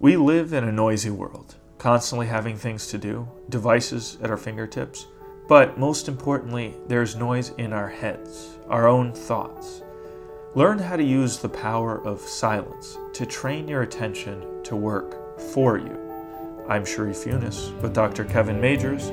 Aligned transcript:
We 0.00 0.16
live 0.16 0.54
in 0.54 0.64
a 0.64 0.72
noisy 0.72 1.10
world, 1.10 1.56
constantly 1.76 2.26
having 2.26 2.56
things 2.56 2.86
to 2.86 2.96
do, 2.96 3.28
devices 3.50 4.16
at 4.22 4.30
our 4.30 4.38
fingertips, 4.38 5.06
but 5.46 5.78
most 5.78 6.08
importantly, 6.08 6.74
there's 6.88 7.16
noise 7.16 7.50
in 7.58 7.74
our 7.74 7.90
heads, 7.90 8.56
our 8.70 8.88
own 8.88 9.12
thoughts. 9.12 9.82
Learn 10.54 10.78
how 10.78 10.96
to 10.96 11.04
use 11.04 11.38
the 11.38 11.50
power 11.50 12.02
of 12.02 12.18
silence 12.22 12.96
to 13.12 13.26
train 13.26 13.68
your 13.68 13.82
attention 13.82 14.62
to 14.64 14.74
work 14.74 15.38
for 15.38 15.76
you. 15.76 15.98
I'm 16.66 16.86
Sharif 16.86 17.26
Younis 17.26 17.78
with 17.82 17.92
Dr. 17.92 18.24
Kevin 18.24 18.58
Majeres. 18.58 19.10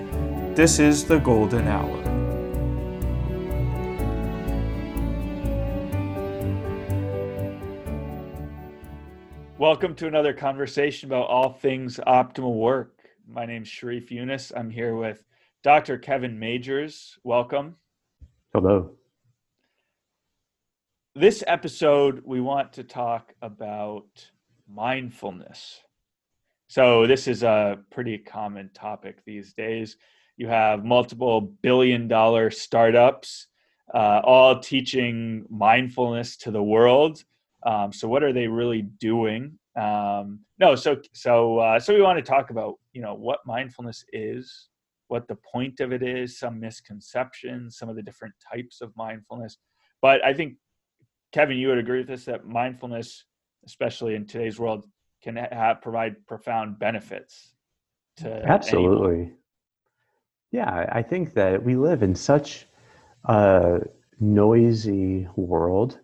This 0.56 0.80
is 0.80 1.04
the 1.04 1.20
Golden 1.20 1.68
Hour. 1.68 2.17
Welcome 9.60 9.96
to 9.96 10.06
another 10.06 10.34
conversation 10.34 11.10
about 11.10 11.30
all 11.30 11.52
things 11.52 12.00
optimal 12.06 12.54
work. 12.54 13.10
My 13.28 13.48
name 13.48 13.64
is 13.64 13.68
Sharif 13.68 14.10
Younis. 14.12 14.52
I'm 14.56 14.70
here 14.70 14.96
with 14.96 15.24
Dr. 15.64 15.98
Kevin 15.98 16.38
Majeres. 16.38 17.18
Welcome. 17.24 17.76
Hello. 18.54 18.92
This 21.16 21.44
episode, 21.48 22.22
we 22.24 22.40
want 22.40 22.74
to 22.74 22.84
talk 22.84 23.34
about 23.42 24.30
mindfulness. 24.72 25.82
So, 26.68 27.08
this 27.08 27.28
is 27.28 27.42
a 27.42 27.80
pretty 27.90 28.20
common 28.20 28.70
topic 28.76 29.26
these 29.26 29.54
days. 29.54 29.98
You 30.38 30.50
have 30.50 30.86
multiple 30.86 31.42
billion 31.42 32.08
dollar 32.08 32.52
startups 32.52 33.48
uh, 33.92 34.22
all 34.24 34.60
teaching 34.60 35.46
mindfulness 35.50 36.38
to 36.38 36.52
the 36.52 36.62
world 36.62 37.24
um, 37.66 37.92
so 37.92 38.08
what 38.08 38.24
are 38.24 38.34
they 38.34 38.48
really 38.48 38.84
doing? 39.00 39.58
Um, 39.80 40.40
no, 40.60 40.76
so 40.76 40.98
so 41.14 41.60
uh, 41.60 41.80
so 41.80 41.94
we 41.94 42.02
want 42.02 42.18
to 42.18 42.24
talk 42.24 42.50
about 42.50 42.76
you 42.94 43.02
know 43.02 43.14
what 43.14 43.40
mindfulness 43.46 44.04
is, 44.14 44.70
what 45.08 45.28
the 45.28 45.38
point 45.52 45.80
of 45.80 45.92
it 45.92 46.04
is, 46.04 46.40
some 46.40 46.60
misconceptions, 46.60 47.78
some 47.78 47.90
of 47.90 47.96
the 47.96 48.02
different 48.02 48.34
types 48.52 48.82
of 48.82 48.92
mindfulness. 48.96 49.58
But 50.02 50.24
I 50.24 50.34
think 50.34 50.56
Kevin, 51.32 51.58
you 51.58 51.70
would 51.70 51.78
agree 51.78 52.00
with 52.00 52.08
this 52.08 52.26
that 52.26 52.46
mindfulness, 52.46 53.26
especially 53.66 54.16
in 54.16 54.26
today's 54.26 54.60
world, 54.60 54.86
can 55.22 55.36
have, 55.36 55.82
provide 55.82 56.16
profound 56.28 56.80
benefits 56.80 57.54
to 58.18 58.44
absolutely. 58.46 59.16
Anyone. 59.16 59.34
Yeah, 60.52 60.86
I 60.92 61.02
think 61.02 61.34
that 61.34 61.62
we 61.62 61.76
live 61.76 62.04
in 62.04 62.16
such 62.16 62.68
a 63.26 63.82
noisy 64.20 65.28
world 65.36 66.00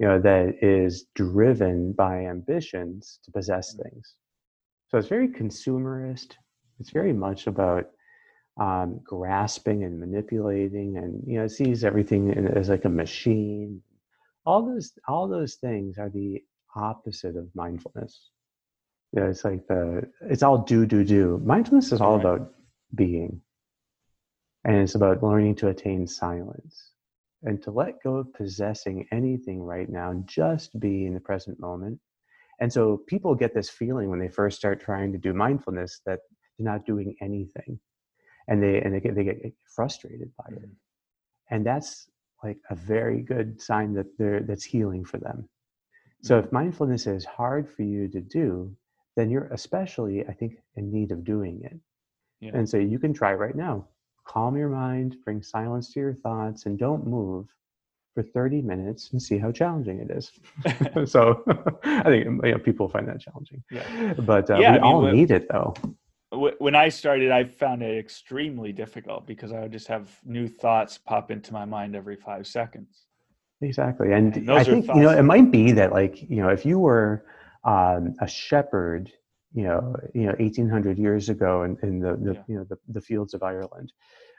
you 0.00 0.06
know, 0.06 0.18
that 0.18 0.54
is 0.62 1.04
driven 1.14 1.92
by 1.92 2.24
ambitions 2.24 3.20
to 3.22 3.30
possess 3.30 3.74
mm. 3.74 3.82
things. 3.82 4.14
So 4.88 4.96
it's 4.96 5.08
very 5.08 5.28
consumerist. 5.28 6.32
It's 6.80 6.90
very 6.90 7.12
much 7.12 7.46
about 7.46 7.90
um, 8.58 9.00
grasping 9.04 9.84
and 9.84 10.00
manipulating, 10.00 10.96
and 10.96 11.22
you 11.26 11.38
know, 11.38 11.44
it 11.44 11.50
sees 11.50 11.84
everything 11.84 12.30
as 12.30 12.70
like 12.70 12.86
a 12.86 12.88
machine. 12.88 13.82
All 14.46 14.64
those, 14.64 14.92
all 15.06 15.28
those 15.28 15.56
things 15.56 15.98
are 15.98 16.08
the 16.08 16.42
opposite 16.74 17.36
of 17.36 17.48
mindfulness. 17.54 18.30
You 19.12 19.20
know, 19.20 19.28
it's 19.28 19.44
like 19.44 19.66
the, 19.66 20.10
it's 20.22 20.42
all 20.42 20.58
do 20.58 20.86
do 20.86 21.04
do. 21.04 21.40
Mindfulness 21.44 21.92
is 21.92 22.00
all 22.00 22.16
right. 22.16 22.24
about 22.24 22.54
being, 22.94 23.42
and 24.64 24.76
it's 24.76 24.94
about 24.94 25.22
learning 25.22 25.56
to 25.56 25.68
attain 25.68 26.06
silence 26.06 26.89
and 27.42 27.62
to 27.62 27.70
let 27.70 28.02
go 28.02 28.16
of 28.16 28.32
possessing 28.34 29.06
anything 29.12 29.62
right 29.62 29.88
now 29.88 30.10
and 30.10 30.26
just 30.26 30.78
be 30.78 31.06
in 31.06 31.14
the 31.14 31.20
present 31.20 31.58
moment. 31.58 31.98
And 32.60 32.70
so 32.72 33.02
people 33.06 33.34
get 33.34 33.54
this 33.54 33.70
feeling 33.70 34.10
when 34.10 34.18
they 34.18 34.28
first 34.28 34.58
start 34.58 34.80
trying 34.80 35.12
to 35.12 35.18
do 35.18 35.32
mindfulness 35.32 36.00
that 36.04 36.20
they're 36.58 36.72
not 36.72 36.84
doing 36.84 37.16
anything. 37.22 37.80
And 38.48 38.62
they 38.62 38.80
and 38.80 38.94
they 38.94 39.00
get 39.00 39.14
they 39.14 39.24
get 39.24 39.38
frustrated 39.74 40.30
by 40.36 40.54
it. 40.54 40.68
Mm. 40.68 40.74
And 41.50 41.66
that's 41.66 42.08
like 42.44 42.58
a 42.70 42.74
very 42.74 43.22
good 43.22 43.60
sign 43.60 43.94
that 43.94 44.06
they're 44.18 44.40
that's 44.40 44.64
healing 44.64 45.04
for 45.04 45.18
them. 45.18 45.48
So 46.22 46.38
if 46.38 46.46
mm. 46.46 46.52
mindfulness 46.52 47.06
is 47.06 47.24
hard 47.24 47.68
for 47.68 47.82
you 47.82 48.08
to 48.08 48.20
do, 48.20 48.76
then 49.16 49.30
you're 49.30 49.46
especially, 49.46 50.26
I 50.26 50.32
think, 50.32 50.54
in 50.76 50.92
need 50.92 51.12
of 51.12 51.24
doing 51.24 51.62
it. 51.64 51.78
Yeah. 52.40 52.52
And 52.54 52.68
so 52.68 52.76
you 52.76 52.98
can 52.98 53.12
try 53.14 53.32
right 53.34 53.54
now 53.54 53.88
calm 54.30 54.56
your 54.56 54.68
mind, 54.68 55.16
bring 55.24 55.42
silence 55.42 55.92
to 55.92 56.00
your 56.00 56.14
thoughts, 56.14 56.66
and 56.66 56.78
don't 56.78 57.04
move 57.06 57.48
for 58.14 58.22
30 58.22 58.62
minutes 58.62 59.10
and 59.12 59.20
see 59.20 59.38
how 59.38 59.50
challenging 59.50 59.98
it 59.98 60.10
is. 60.10 60.30
so 61.10 61.42
I 61.84 62.02
think 62.04 62.26
you 62.26 62.52
know, 62.52 62.58
people 62.58 62.88
find 62.88 63.08
that 63.08 63.20
challenging. 63.20 63.62
Yeah. 63.70 64.14
But 64.14 64.50
uh, 64.50 64.58
yeah, 64.58 64.60
we 64.60 64.66
I 64.66 64.72
mean, 64.72 64.82
all 64.82 65.02
when, 65.02 65.16
need 65.16 65.30
it 65.32 65.48
though. 65.48 65.74
When 66.32 66.76
I 66.76 66.90
started, 66.90 67.32
I 67.32 67.44
found 67.44 67.82
it 67.82 67.98
extremely 67.98 68.72
difficult 68.72 69.26
because 69.26 69.50
I 69.50 69.60
would 69.62 69.72
just 69.72 69.88
have 69.88 70.08
new 70.24 70.46
thoughts 70.46 70.96
pop 70.96 71.32
into 71.32 71.52
my 71.52 71.64
mind 71.64 71.96
every 71.96 72.14
five 72.14 72.46
seconds. 72.46 73.06
Exactly. 73.62 74.12
And, 74.12 74.36
and 74.36 74.50
I 74.50 74.62
think, 74.62 74.86
you 74.86 75.02
know, 75.02 75.10
it 75.10 75.24
might 75.24 75.50
be 75.50 75.72
that 75.72 75.92
like, 75.92 76.22
you 76.30 76.36
know, 76.36 76.48
if 76.50 76.64
you 76.64 76.78
were 76.78 77.26
um, 77.64 78.14
a 78.20 78.28
shepherd 78.28 79.10
you 79.52 79.64
know, 79.64 79.96
you 80.14 80.22
know, 80.22 80.34
1800 80.38 80.98
years 80.98 81.28
ago 81.28 81.64
in, 81.64 81.76
in 81.82 82.00
the, 82.00 82.16
the 82.16 82.34
yeah. 82.34 82.42
you 82.46 82.56
know, 82.56 82.64
the, 82.64 82.78
the 82.88 83.00
fields 83.00 83.34
of 83.34 83.42
Ireland, 83.42 83.92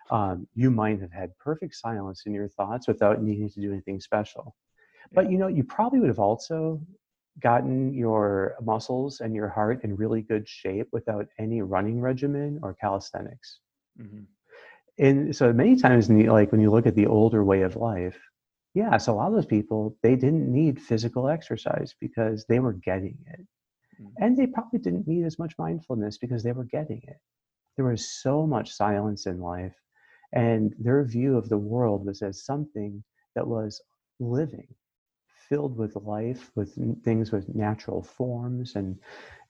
um, 0.10 0.48
you 0.56 0.72
might 0.72 1.00
have 1.02 1.12
had 1.12 1.38
perfect 1.38 1.76
silence 1.76 2.24
in 2.26 2.34
your 2.34 2.48
thoughts 2.48 2.88
without 2.88 3.22
needing 3.22 3.50
to 3.50 3.62
do 3.62 3.72
anything 3.72 4.00
special. 4.00 4.56
But, 5.14 5.32
you 5.32 5.38
know, 5.38 5.48
you 5.48 5.64
probably 5.64 6.00
would 6.00 6.10
have 6.10 6.20
also 6.20 6.82
gotten 7.40 7.94
your 7.94 8.56
muscles 8.62 9.20
and 9.20 9.36
your 9.36 9.50
heart 9.50 9.84
in 9.84 9.96
really 9.96 10.22
good 10.22 10.48
shape 10.48 10.88
without 10.92 11.28
any 11.40 11.62
running 11.62 12.00
regimen 12.00 12.60
or 12.62 12.74
calisthenics. 12.74 13.60
Mm-hmm. 14.00 14.24
And 14.98 15.36
so 15.36 15.52
many 15.54 15.76
times, 15.78 16.08
the, 16.08 16.30
like 16.30 16.52
when 16.52 16.62
you 16.62 16.70
look 16.70 16.86
at 16.86 16.96
the 16.96 17.08
older 17.08 17.44
way 17.44 17.62
of 17.62 17.76
life, 17.76 18.20
yeah, 18.74 18.98
so 18.98 19.14
a 19.14 19.16
lot 19.16 19.28
of 19.28 19.34
those 19.34 19.46
people, 19.46 19.98
they 20.02 20.16
didn't 20.16 20.52
need 20.52 20.82
physical 20.82 21.28
exercise 21.28 21.94
because 22.00 22.46
they 22.48 22.60
were 22.60 22.74
getting 22.74 23.18
it. 23.28 23.46
Mm-hmm. 24.02 24.24
And 24.24 24.38
they 24.38 24.48
probably 24.48 24.80
didn't 24.80 25.08
need 25.08 25.26
as 25.26 25.38
much 25.38 25.54
mindfulness 25.58 26.18
because 26.18 26.44
they 26.44 26.54
were 26.54 26.66
getting 26.66 27.02
it. 27.04 27.18
There 27.76 27.86
was 27.86 28.12
so 28.22 28.48
much 28.48 28.74
silence 28.74 29.28
in 29.28 29.40
life, 29.40 29.76
and 30.34 30.74
their 30.80 31.04
view 31.06 31.38
of 31.38 31.50
the 31.50 31.58
world 31.58 32.06
was 32.06 32.22
as 32.22 32.44
something 32.46 33.04
that 33.36 33.48
was 33.48 33.82
living, 34.20 34.68
filled 35.50 35.78
with 35.78 35.96
life, 35.96 36.52
with 36.56 36.76
things 37.04 37.32
with 37.32 37.54
natural 37.56 38.02
forms 38.02 38.76
and 38.76 38.98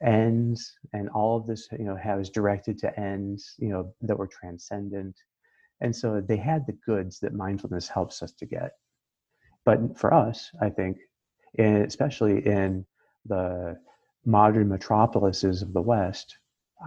ends, 0.03 0.77
and 0.93 1.09
all 1.09 1.37
of 1.37 1.47
this, 1.47 1.67
you 1.71 1.85
know, 1.85 1.97
was 2.17 2.29
directed 2.29 2.77
to 2.79 2.99
ends, 2.99 3.55
you 3.57 3.69
know, 3.69 3.93
that 4.01 4.17
were 4.17 4.27
transcendent. 4.27 5.15
And 5.81 5.95
so 5.95 6.21
they 6.21 6.37
had 6.37 6.65
the 6.67 6.77
goods 6.85 7.19
that 7.19 7.33
mindfulness 7.33 7.87
helps 7.87 8.21
us 8.21 8.31
to 8.33 8.45
get. 8.45 8.71
But 9.65 9.97
for 9.97 10.13
us, 10.13 10.51
I 10.61 10.69
think, 10.69 10.97
especially 11.57 12.45
in 12.45 12.85
the 13.25 13.77
modern 14.25 14.69
metropolises 14.69 15.61
of 15.61 15.73
the 15.73 15.81
West, 15.81 16.37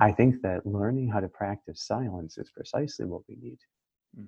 I 0.00 0.12
think 0.12 0.42
that 0.42 0.66
learning 0.66 1.08
how 1.08 1.20
to 1.20 1.28
practice 1.28 1.82
silence 1.82 2.38
is 2.38 2.50
precisely 2.50 3.06
what 3.06 3.22
we 3.28 3.36
need. 3.36 3.58
Mm. 4.18 4.26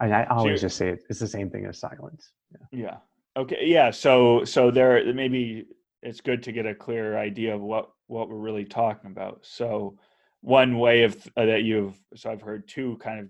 And 0.00 0.14
I 0.14 0.24
always 0.24 0.60
just 0.60 0.76
say 0.76 0.90
it, 0.90 1.04
it's 1.08 1.18
the 1.18 1.26
same 1.26 1.50
thing 1.50 1.66
as 1.66 1.78
silence. 1.78 2.32
Yeah. 2.52 2.78
yeah. 2.80 2.96
Okay. 3.36 3.58
Yeah. 3.62 3.90
So 3.90 4.44
so 4.44 4.70
there 4.70 5.12
maybe 5.12 5.66
it's 6.02 6.20
good 6.20 6.42
to 6.44 6.52
get 6.52 6.66
a 6.66 6.74
clear 6.74 7.18
idea 7.18 7.54
of 7.54 7.60
what 7.60 7.90
what 8.06 8.28
we're 8.28 8.36
really 8.36 8.64
talking 8.64 9.10
about. 9.10 9.40
So 9.42 9.98
one 10.40 10.78
way 10.78 11.02
of 11.02 11.14
uh, 11.36 11.46
that 11.46 11.64
you've 11.64 11.98
so 12.14 12.30
I've 12.30 12.42
heard 12.42 12.68
two 12.68 12.96
kind 13.00 13.20
of 13.20 13.28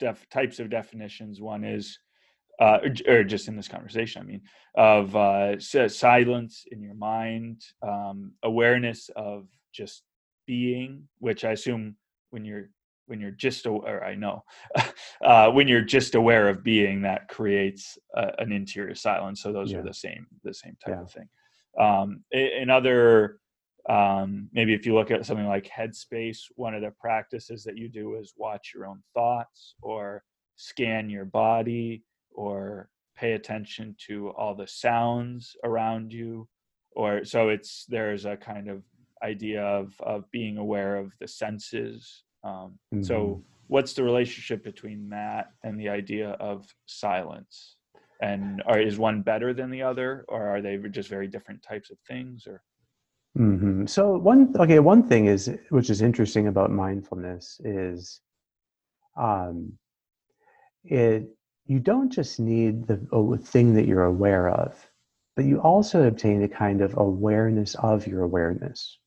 def, 0.00 0.28
types 0.30 0.58
of 0.58 0.70
definitions. 0.70 1.40
One 1.40 1.64
is 1.64 1.98
uh, 2.60 2.78
or, 2.82 3.14
or, 3.14 3.24
just 3.24 3.48
in 3.48 3.56
this 3.56 3.68
conversation, 3.68 4.22
I 4.22 4.24
mean, 4.24 4.42
of 4.74 5.14
uh, 5.14 5.58
silence 5.60 6.64
in 6.70 6.82
your 6.82 6.94
mind, 6.94 7.62
um, 7.82 8.32
awareness 8.42 9.10
of 9.16 9.46
just 9.72 10.02
being, 10.46 11.04
which 11.18 11.44
I 11.44 11.52
assume 11.52 11.96
when 12.30 12.44
you're 12.44 12.70
when 13.06 13.20
you're 13.20 13.30
just 13.30 13.66
or 13.66 14.04
I 14.04 14.14
know 14.14 14.44
uh, 15.24 15.50
when 15.50 15.66
you're 15.68 15.82
just 15.82 16.14
aware 16.14 16.48
of 16.48 16.62
being, 16.62 17.02
that 17.02 17.28
creates 17.28 17.96
a, 18.14 18.32
an 18.38 18.52
interior 18.52 18.94
silence. 18.94 19.42
So 19.42 19.52
those 19.52 19.72
yeah. 19.72 19.78
are 19.78 19.82
the 19.82 19.94
same 19.94 20.26
the 20.44 20.54
same 20.54 20.76
type 20.84 20.96
yeah. 20.96 21.02
of 21.02 21.12
thing. 21.12 21.28
Um, 21.78 22.24
in 22.32 22.70
other 22.70 23.38
um, 23.88 24.50
maybe 24.52 24.74
if 24.74 24.84
you 24.84 24.94
look 24.94 25.10
at 25.10 25.24
something 25.24 25.46
like 25.46 25.68
Headspace, 25.68 26.38
one 26.56 26.74
of 26.74 26.82
the 26.82 26.92
practices 27.00 27.64
that 27.64 27.78
you 27.78 27.88
do 27.88 28.16
is 28.16 28.34
watch 28.36 28.72
your 28.74 28.86
own 28.86 29.02
thoughts 29.14 29.74
or 29.80 30.22
scan 30.56 31.08
your 31.08 31.24
body 31.24 32.02
or 32.38 32.88
pay 33.16 33.32
attention 33.32 33.96
to 34.06 34.30
all 34.30 34.54
the 34.54 34.66
sounds 34.66 35.56
around 35.64 36.12
you 36.12 36.48
or 36.92 37.24
so 37.24 37.48
it's 37.48 37.84
there's 37.88 38.24
a 38.24 38.36
kind 38.36 38.68
of 38.68 38.82
idea 39.24 39.60
of 39.62 39.92
of 40.00 40.30
being 40.30 40.56
aware 40.56 40.96
of 40.96 41.12
the 41.20 41.26
senses 41.26 42.22
um, 42.44 42.78
mm-hmm. 42.94 43.02
so 43.02 43.42
what's 43.66 43.92
the 43.92 44.02
relationship 44.02 44.62
between 44.62 45.08
that 45.08 45.50
and 45.64 45.78
the 45.80 45.88
idea 45.88 46.30
of 46.38 46.72
silence 46.86 47.74
and 48.22 48.62
are, 48.66 48.80
is 48.80 48.98
one 48.98 49.20
better 49.20 49.52
than 49.52 49.68
the 49.68 49.82
other 49.82 50.24
or 50.28 50.46
are 50.46 50.62
they 50.62 50.76
just 50.90 51.08
very 51.08 51.26
different 51.26 51.60
types 51.62 51.90
of 51.90 51.98
things 52.06 52.46
or 52.46 52.62
Mm-hmm. 53.38 53.86
So 53.86 54.18
one 54.18 54.52
okay, 54.58 54.80
one 54.80 55.06
thing 55.06 55.26
is 55.26 55.54
which 55.68 55.90
is 55.90 56.02
interesting 56.02 56.48
about 56.48 56.72
mindfulness 56.72 57.60
is, 57.62 58.20
um, 59.16 59.74
it 60.82 61.28
you 61.68 61.78
don't 61.78 62.10
just 62.10 62.40
need 62.40 62.86
the 62.86 62.96
thing 63.44 63.74
that 63.74 63.86
you're 63.86 64.04
aware 64.04 64.48
of, 64.48 64.74
but 65.36 65.44
you 65.44 65.60
also 65.60 66.08
obtain 66.08 66.42
a 66.42 66.48
kind 66.48 66.80
of 66.80 66.96
awareness 66.96 67.74
of 67.76 68.06
your 68.06 68.22
awareness. 68.22 68.98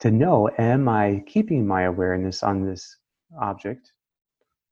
To 0.00 0.12
know, 0.12 0.48
am 0.58 0.88
I 0.88 1.24
keeping 1.26 1.66
my 1.66 1.82
awareness 1.82 2.44
on 2.44 2.64
this 2.64 2.98
object? 3.38 3.92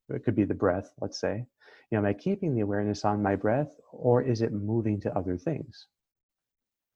It 0.09 0.23
could 0.23 0.35
be 0.35 0.45
the 0.45 0.53
breath, 0.53 0.93
let's 1.01 1.19
say. 1.19 1.45
You 1.91 1.97
know, 1.97 1.99
am 1.99 2.05
I 2.05 2.13
keeping 2.13 2.55
the 2.55 2.61
awareness 2.61 3.03
on 3.03 3.21
my 3.21 3.35
breath, 3.35 3.75
or 3.91 4.21
is 4.21 4.41
it 4.41 4.53
moving 4.53 5.01
to 5.01 5.17
other 5.17 5.37
things? 5.37 5.87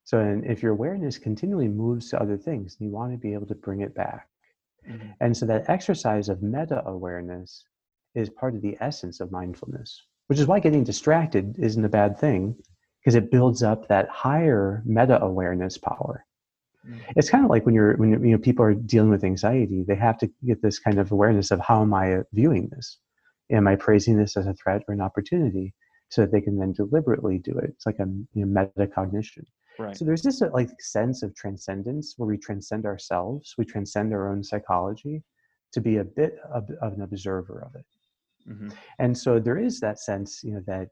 So, 0.06 0.20
and 0.20 0.46
if 0.46 0.64
your 0.64 0.72
awareness 0.72 1.18
continually 1.18 1.68
moves 1.68 2.10
to 2.10 2.22
other 2.22 2.38
things, 2.38 2.78
you 2.80 2.90
want 2.90 3.12
to 3.12 3.18
be 3.18 3.34
able 3.34 3.48
to 3.48 3.56
bring 3.56 3.82
it 3.82 3.94
back. 3.94 4.30
Mm-hmm. 4.90 5.10
And 5.20 5.36
so, 5.36 5.46
that 5.46 5.70
exercise 5.70 6.30
of 6.30 6.42
meta 6.42 6.82
awareness 6.88 7.66
is 8.18 8.30
part 8.30 8.56
of 8.56 8.62
the 8.62 8.76
essence 8.82 9.20
of 9.20 9.32
mindfulness, 9.32 10.04
which 10.28 10.40
is 10.40 10.48
why 10.48 10.60
getting 10.60 10.84
distracted 10.84 11.56
isn't 11.60 11.86
a 11.86 11.90
bad 11.90 12.18
thing 12.18 12.56
because 13.00 13.16
it 13.16 13.32
builds 13.32 13.62
up 13.64 13.88
that 13.88 14.10
higher 14.10 14.82
meta 14.86 15.22
awareness 15.22 15.78
power. 15.78 16.26
Mm-hmm. 16.86 17.00
It's 17.16 17.30
kind 17.30 17.44
of 17.44 17.50
like 17.50 17.66
when 17.66 17.76
you're 17.76 17.96
when 17.98 18.10
you 18.10 18.32
know 18.32 18.38
people 18.38 18.66
are 18.66 18.74
dealing 18.74 19.12
with 19.12 19.24
anxiety, 19.24 19.84
they 19.88 19.96
have 19.96 20.18
to 20.20 20.30
get 20.46 20.62
this 20.62 20.80
kind 20.80 21.00
of 21.00 21.12
awareness 21.12 21.52
of 21.52 21.60
how 21.60 21.82
am 21.82 21.94
I 21.94 22.24
viewing 22.34 22.70
this? 22.70 22.98
Am 23.52 23.68
I 23.68 23.76
praising 23.76 24.18
this 24.18 24.36
as 24.36 24.48
a 24.48 24.54
threat 24.54 24.82
or 24.88 24.94
an 24.94 25.02
opportunity? 25.02 25.74
So 26.10 26.22
that 26.22 26.32
they 26.32 26.42
can 26.42 26.58
then 26.58 26.72
deliberately 26.72 27.38
do 27.38 27.52
it. 27.58 27.72
It's 27.76 27.86
like 27.86 28.00
a 28.00 28.08
you 28.34 28.46
know, 28.46 28.66
metacognition. 28.78 29.44
Right. 29.78 29.96
So 29.96 30.06
there's 30.06 30.22
this 30.22 30.42
like 30.42 30.70
sense 30.80 31.22
of 31.22 31.36
transcendence 31.36 32.14
where 32.18 32.28
we 32.28 32.38
transcend 32.38 32.86
ourselves, 32.86 33.54
we 33.58 33.66
transcend 33.66 34.14
our 34.14 34.32
own 34.32 34.42
psychology 34.44 35.22
to 35.74 35.82
be 35.82 35.98
a 35.98 36.04
bit 36.04 36.38
of, 36.52 36.70
of 36.82 36.94
an 36.94 37.02
observer 37.02 37.64
of 37.66 37.76
it. 37.76 37.86
Mm-hmm. 38.50 38.70
And 39.00 39.18
so 39.18 39.40
there 39.40 39.58
is 39.58 39.80
that 39.80 40.00
sense, 40.00 40.44
you 40.44 40.54
know, 40.54 40.64
that 40.68 40.90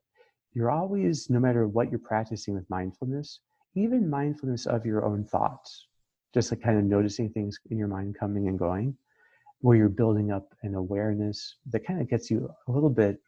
you're 0.53 0.71
always, 0.71 1.29
no 1.29 1.39
matter 1.39 1.67
what 1.67 1.89
you're 1.89 1.99
practicing 1.99 2.53
with 2.53 2.69
mindfulness, 2.69 3.39
even 3.75 4.09
mindfulness 4.09 4.65
of 4.65 4.85
your 4.85 5.05
own 5.05 5.25
thoughts, 5.25 5.87
just 6.33 6.51
like 6.51 6.61
kind 6.61 6.77
of 6.77 6.83
noticing 6.85 7.29
things 7.29 7.59
in 7.69 7.77
your 7.77 7.87
mind 7.87 8.15
coming 8.17 8.47
and 8.47 8.59
going, 8.59 8.95
where 9.59 9.77
you're 9.77 9.89
building 9.89 10.31
up 10.31 10.53
an 10.63 10.75
awareness 10.75 11.55
that 11.71 11.85
kind 11.85 12.01
of 12.01 12.09
gets 12.09 12.29
you 12.29 12.49
a 12.67 12.71
little 12.71 12.89
bit 12.89 13.19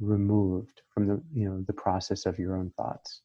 removed 0.00 0.82
from 0.92 1.06
the, 1.06 1.22
you 1.32 1.48
know, 1.48 1.62
the 1.66 1.72
process 1.72 2.26
of 2.26 2.38
your 2.38 2.56
own 2.56 2.70
thoughts. 2.76 3.22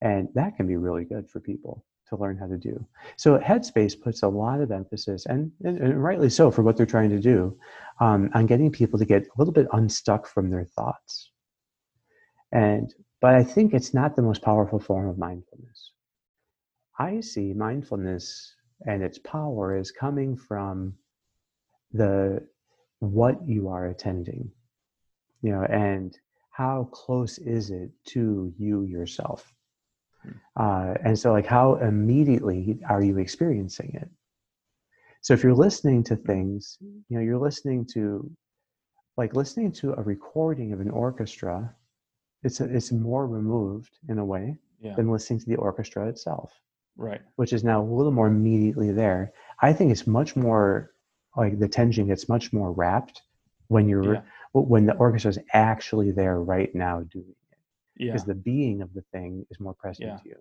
And 0.00 0.28
that 0.34 0.56
can 0.56 0.66
be 0.66 0.76
really 0.76 1.04
good 1.04 1.28
for 1.28 1.40
people 1.40 1.84
to 2.08 2.16
learn 2.16 2.36
how 2.36 2.46
to 2.46 2.56
do. 2.56 2.84
So 3.16 3.38
Headspace 3.38 4.00
puts 4.00 4.22
a 4.22 4.28
lot 4.28 4.60
of 4.60 4.70
emphasis, 4.70 5.26
and, 5.26 5.52
and, 5.64 5.78
and 5.78 6.02
rightly 6.02 6.30
so 6.30 6.50
for 6.50 6.62
what 6.62 6.76
they're 6.76 6.86
trying 6.86 7.10
to 7.10 7.18
do, 7.18 7.56
um, 8.00 8.30
on 8.34 8.46
getting 8.46 8.70
people 8.70 8.98
to 8.98 9.04
get 9.04 9.22
a 9.22 9.38
little 9.38 9.52
bit 9.52 9.66
unstuck 9.72 10.26
from 10.26 10.50
their 10.50 10.64
thoughts. 10.64 11.30
And 12.52 12.94
but 13.20 13.34
I 13.34 13.42
think 13.42 13.74
it's 13.74 13.92
not 13.92 14.14
the 14.14 14.22
most 14.22 14.42
powerful 14.42 14.78
form 14.78 15.08
of 15.08 15.18
mindfulness. 15.18 15.92
I 16.98 17.20
see 17.20 17.52
mindfulness 17.52 18.54
and 18.86 19.02
its 19.02 19.18
power 19.18 19.76
is 19.76 19.90
coming 19.90 20.36
from 20.36 20.94
the 21.92 22.46
what 23.00 23.46
you 23.46 23.68
are 23.68 23.86
attending, 23.86 24.50
you 25.42 25.52
know, 25.52 25.62
and 25.64 26.16
how 26.50 26.88
close 26.92 27.38
is 27.38 27.70
it 27.70 27.90
to 28.06 28.52
you 28.56 28.82
yourself 28.82 29.52
uh, 30.56 30.94
and 31.04 31.18
so, 31.18 31.32
like, 31.32 31.46
how 31.46 31.76
immediately 31.76 32.78
are 32.88 33.02
you 33.02 33.18
experiencing 33.18 33.92
it? 33.94 34.08
So, 35.20 35.34
if 35.34 35.42
you're 35.42 35.54
listening 35.54 36.02
to 36.04 36.16
things, 36.16 36.78
you 36.80 37.18
know, 37.18 37.20
you're 37.20 37.38
listening 37.38 37.86
to, 37.94 38.30
like, 39.16 39.34
listening 39.34 39.72
to 39.72 39.94
a 39.94 40.02
recording 40.02 40.72
of 40.72 40.80
an 40.80 40.90
orchestra. 40.90 41.74
It's 42.44 42.60
a, 42.60 42.64
it's 42.64 42.92
more 42.92 43.26
removed 43.26 43.98
in 44.08 44.18
a 44.18 44.24
way 44.24 44.56
yeah. 44.80 44.94
than 44.94 45.10
listening 45.10 45.40
to 45.40 45.46
the 45.46 45.56
orchestra 45.56 46.08
itself. 46.08 46.52
Right. 46.96 47.20
Which 47.36 47.52
is 47.52 47.64
now 47.64 47.82
a 47.82 47.84
little 47.84 48.12
more 48.12 48.28
immediately 48.28 48.92
there. 48.92 49.32
I 49.60 49.72
think 49.72 49.90
it's 49.90 50.06
much 50.06 50.36
more 50.36 50.92
like 51.36 51.58
the 51.58 51.68
tension 51.68 52.06
gets 52.06 52.28
much 52.28 52.52
more 52.52 52.72
wrapped 52.72 53.22
when 53.68 53.88
you're 53.88 54.14
yeah. 54.14 54.22
when 54.52 54.86
the 54.86 54.94
orchestra 54.94 55.30
is 55.30 55.38
actually 55.52 56.10
there 56.10 56.40
right 56.40 56.74
now 56.74 57.02
doing 57.12 57.34
yeah. 57.98 58.12
because 58.12 58.26
the 58.26 58.34
being 58.34 58.82
of 58.82 58.92
the 58.94 59.02
thing 59.12 59.44
is 59.50 59.60
more 59.60 59.74
present 59.74 60.08
yeah. 60.08 60.16
to 60.16 60.28
you. 60.28 60.36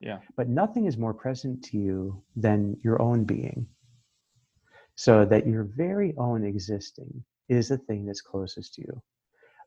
Yeah. 0.00 0.18
But 0.36 0.48
nothing 0.48 0.86
is 0.86 0.98
more 0.98 1.14
present 1.14 1.64
to 1.64 1.78
you 1.78 2.22
than 2.34 2.76
your 2.82 3.00
own 3.00 3.24
being. 3.24 3.66
So 4.96 5.24
that 5.26 5.46
your 5.46 5.64
very 5.64 6.14
own 6.16 6.44
existing 6.44 7.24
is 7.48 7.68
the 7.68 7.78
thing 7.78 8.06
that's 8.06 8.20
closest 8.20 8.74
to 8.74 8.82
you. 8.82 9.02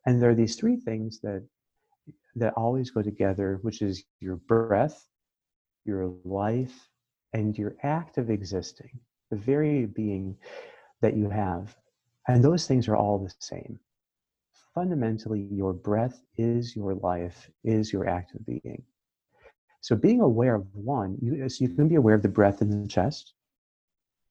And 0.05 0.21
there 0.21 0.29
are 0.29 0.35
these 0.35 0.55
three 0.55 0.77
things 0.77 1.19
that 1.21 1.45
that 2.35 2.53
always 2.53 2.91
go 2.91 3.01
together, 3.01 3.59
which 3.61 3.81
is 3.81 4.03
your 4.19 4.37
breath, 4.37 5.07
your 5.85 6.13
life, 6.23 6.89
and 7.33 7.57
your 7.57 7.75
act 7.83 8.17
of 8.17 8.29
existing, 8.29 8.99
the 9.29 9.37
very 9.37 9.85
being 9.85 10.37
that 11.01 11.15
you 11.15 11.29
have. 11.29 11.75
And 12.27 12.43
those 12.43 12.67
things 12.67 12.87
are 12.87 12.95
all 12.95 13.17
the 13.19 13.33
same 13.39 13.79
fundamentally 14.79 15.45
your 15.51 15.73
breath 15.73 16.21
is 16.37 16.73
your 16.73 16.95
life, 16.95 17.49
is 17.65 17.91
your 17.91 18.07
active 18.07 18.39
being. 18.45 18.81
So 19.81 19.93
being 19.93 20.21
aware 20.21 20.55
of 20.55 20.67
one, 20.73 21.17
you, 21.21 21.49
so 21.49 21.65
you 21.65 21.69
can 21.75 21.89
be 21.89 21.95
aware 21.95 22.15
of 22.15 22.21
the 22.21 22.29
breath 22.29 22.61
in 22.61 22.69
the 22.69 22.87
chest. 22.87 23.33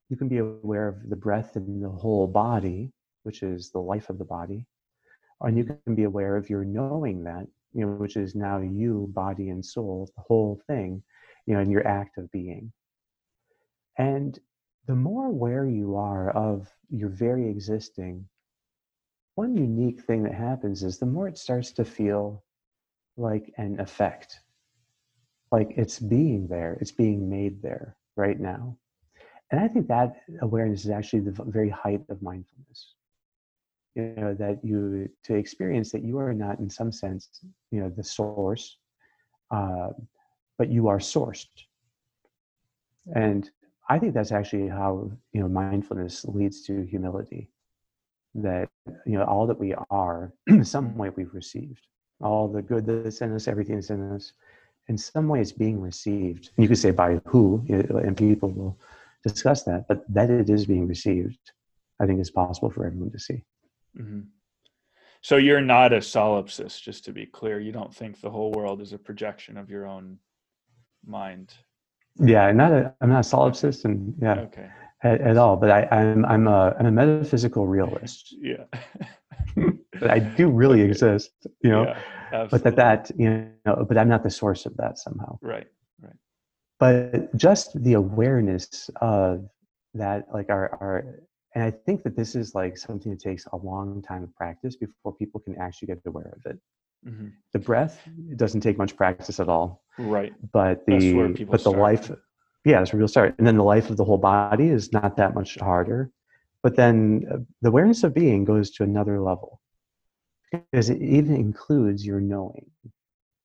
You 0.09 0.17
can 0.17 0.27
be 0.27 0.39
aware 0.39 0.89
of 0.89 1.11
the 1.11 1.17
breath 1.17 1.55
in 1.57 1.83
the 1.83 1.91
whole 1.91 2.27
body, 2.27 2.91
which 3.25 3.43
is 3.43 3.71
the 3.71 3.79
life 3.93 4.09
of 4.09 4.17
the 4.17 4.25
body. 4.25 4.65
And 5.43 5.59
you 5.59 5.65
can 5.65 5.95
be 5.95 6.05
aware 6.05 6.35
of 6.35 6.49
your 6.49 6.65
knowing 6.65 7.25
that, 7.25 7.47
you 7.75 7.85
know, 7.85 7.93
which 7.93 8.17
is 8.17 8.35
now 8.35 8.59
you, 8.59 9.11
body 9.13 9.51
and 9.51 9.63
soul, 9.63 10.11
the 10.17 10.23
whole 10.23 10.63
thing, 10.67 11.03
you 11.45 11.53
know, 11.53 11.61
in 11.61 11.71
your 11.71 11.87
act 11.87 12.17
of 12.17 12.33
being. 12.33 12.73
And 13.99 14.39
the 14.87 14.97
more 14.97 15.27
aware 15.27 15.67
you 15.67 15.97
are 15.97 16.31
of 16.31 16.71
your 16.89 17.11
very 17.11 17.51
existing, 17.51 18.27
one 19.39 19.57
unique 19.57 20.01
thing 20.03 20.25
that 20.25 20.35
happens 20.35 20.83
is 20.83 20.99
the 20.99 21.07
more 21.07 21.29
it 21.29 21.39
starts 21.39 21.71
to 21.71 21.85
feel 21.85 22.43
like 23.17 23.55
an 23.57 23.79
effect, 23.79 24.41
like 25.53 25.71
it's 25.77 26.01
being 26.01 26.49
there, 26.49 26.77
it's 26.81 26.91
being 27.05 27.31
made 27.31 27.63
there 27.63 27.97
right 28.17 28.41
now. 28.41 28.77
And 29.53 29.61
I 29.61 29.69
think 29.69 29.87
that 29.87 30.17
awareness 30.43 30.85
is 30.85 30.91
actually 30.91 31.21
the 31.21 31.37
very 31.57 31.71
height 31.71 32.03
of 32.09 32.21
mindfulness. 32.21 32.81
You 33.95 34.15
know, 34.17 34.35
that 34.35 34.57
you 34.65 35.09
to 35.27 35.35
experience 35.37 35.93
that 35.93 36.03
you 36.03 36.19
are 36.19 36.35
not, 36.35 36.59
in 36.59 36.69
some 36.69 36.91
sense, 36.91 37.23
you 37.71 37.79
know, 37.81 37.91
the 37.91 38.03
source, 38.03 38.65
uh, 39.53 39.91
but 40.59 40.69
you 40.69 40.89
are 40.89 40.99
sourced. 40.99 41.47
And 43.15 43.49
I 43.89 44.01
think 44.01 44.15
that's 44.15 44.33
actually 44.33 44.69
how 44.69 45.13
you 45.33 45.41
know 45.41 45.49
mindfulness 45.49 46.25
leads 46.25 46.63
to 46.67 46.73
humility 46.95 47.51
that 48.35 48.69
you 49.07 49.19
know 49.19 49.25
all 49.25 49.47
that 49.47 49.59
we 49.59 49.75
are 49.91 50.33
in 50.47 50.65
some 50.75 50.97
way 50.97 51.11
we've 51.11 51.35
received. 51.35 51.87
All 52.21 52.49
the 52.49 52.63
good 52.63 52.87
that's 52.87 53.21
in 53.21 53.35
us 53.35 53.49
everything 53.49 53.77
that's 53.77 53.91
in 53.91 54.13
us 54.13 54.33
in 54.89 54.97
some 54.97 55.29
way 55.29 55.41
it's 55.41 55.53
being 55.53 55.81
received. 55.81 56.51
You 56.57 56.67
could 56.67 56.79
say 56.79 56.91
by 56.91 57.21
who 57.27 57.65
and 57.69 58.17
people 58.17 58.51
will 58.51 58.79
discuss 59.23 59.65
that 59.65 59.87
but 59.89 60.05
that 60.09 60.31
it 60.31 60.49
is 60.49 60.67
being 60.67 60.87
received 60.87 61.39
i 62.01 62.07
think 62.07 62.21
is 62.21 62.31
possible 62.31 62.71
for 62.71 62.87
everyone 62.87 63.11
to 63.11 63.19
see. 63.19 63.43
Mm-hmm. 63.99 64.21
so 65.23 65.37
you're 65.37 65.61
not 65.61 65.93
a 65.93 65.97
solipsist 65.97 66.83
just 66.83 67.05
to 67.07 67.13
be 67.13 67.27
clear. 67.27 67.59
You 67.59 67.73
don't 67.73 67.95
think 67.95 68.21
the 68.21 68.31
whole 68.31 68.53
world 68.53 68.81
is 68.81 68.93
a 68.93 68.99
projection 68.99 69.57
of 69.57 69.71
your 69.71 69.87
own 69.87 70.19
mind? 71.05 71.55
Yeah 72.21 72.47
i'm 72.47 72.57
not 72.57 72.73
a 72.73 72.95
i'm 73.01 73.11
not 73.11 73.25
a 73.27 73.29
solipsist 73.29 73.85
and 73.85 74.15
yeah. 74.21 74.41
Okay 74.41 74.71
at, 75.03 75.21
at 75.21 75.37
all. 75.37 75.57
But 75.57 75.71
I, 75.71 75.89
I'm 75.91 76.25
I'm 76.25 76.47
a 76.47 76.75
I'm 76.79 76.87
a 76.87 76.93
metaphysical 76.93 77.67
realist. 77.67 78.35
Yeah. 78.41 78.65
but 80.01 80.11
I 80.11 80.19
do 80.19 80.49
really 80.49 80.83
exist, 80.83 81.31
you 81.63 81.71
know. 81.71 81.95
Yeah, 82.33 82.47
but 82.51 82.63
that 82.65 82.77
that 82.77 83.11
you 83.17 83.51
know, 83.65 83.85
but 83.89 83.99
I'm 83.99 84.09
not 84.09 84.23
the 84.23 84.31
source 84.31 84.67
of 84.67 84.77
that 84.77 84.99
somehow. 84.99 85.39
Right. 85.43 85.67
Right. 86.01 86.17
But 86.79 87.37
just 87.37 87.83
the 87.83 87.95
awareness 87.95 88.91
of 89.01 89.49
that, 89.95 90.27
like 90.33 90.51
our 90.51 90.71
our, 90.81 91.21
and 91.55 91.65
I 91.65 91.71
think 91.71 92.03
that 92.05 92.17
this 92.17 92.35
is 92.35 92.55
like 92.55 92.77
something 92.77 93.13
that 93.13 93.21
takes 93.21 93.47
a 93.53 93.57
long 93.57 94.03
time 94.03 94.23
of 94.23 94.35
practice 94.35 94.77
before 94.77 95.15
people 95.15 95.41
can 95.41 95.57
actually 95.59 95.87
get 95.87 95.99
aware 96.07 96.37
of 96.37 96.51
it. 96.51 96.59
Mm-hmm. 97.07 97.29
The 97.53 97.59
breath 97.61 98.01
it 98.29 98.39
doesn't 98.39 98.61
take 98.61 98.77
much 98.77 98.97
practice 98.97 99.39
at 99.41 99.49
all. 99.49 99.85
Right. 99.99 100.33
But 100.53 100.85
the 100.87 101.15
but 101.45 101.53
the 101.53 101.59
start. 101.59 101.79
life 101.79 102.11
yeah, 102.65 102.79
that's 102.79 102.93
where 102.93 103.01
you'll 103.01 103.09
start. 103.09 103.35
And 103.39 103.47
then 103.47 103.57
the 103.57 103.65
life 103.65 103.91
of 103.91 103.97
the 103.97 104.05
whole 104.05 104.19
body 104.19 104.69
is 104.69 104.93
not 104.93 105.17
that 105.17 105.35
much 105.35 105.59
harder. 105.59 106.11
But 106.63 106.77
then 106.77 107.25
uh, 107.33 107.37
the 107.63 107.69
awareness 107.69 108.03
of 108.03 108.15
being 108.15 108.45
goes 108.45 108.71
to 108.73 108.83
another 108.83 109.21
level 109.21 109.61
because 110.51 110.91
it 110.91 111.01
even 111.01 111.35
includes 111.35 112.05
your 112.05 112.21
knowing 112.21 112.71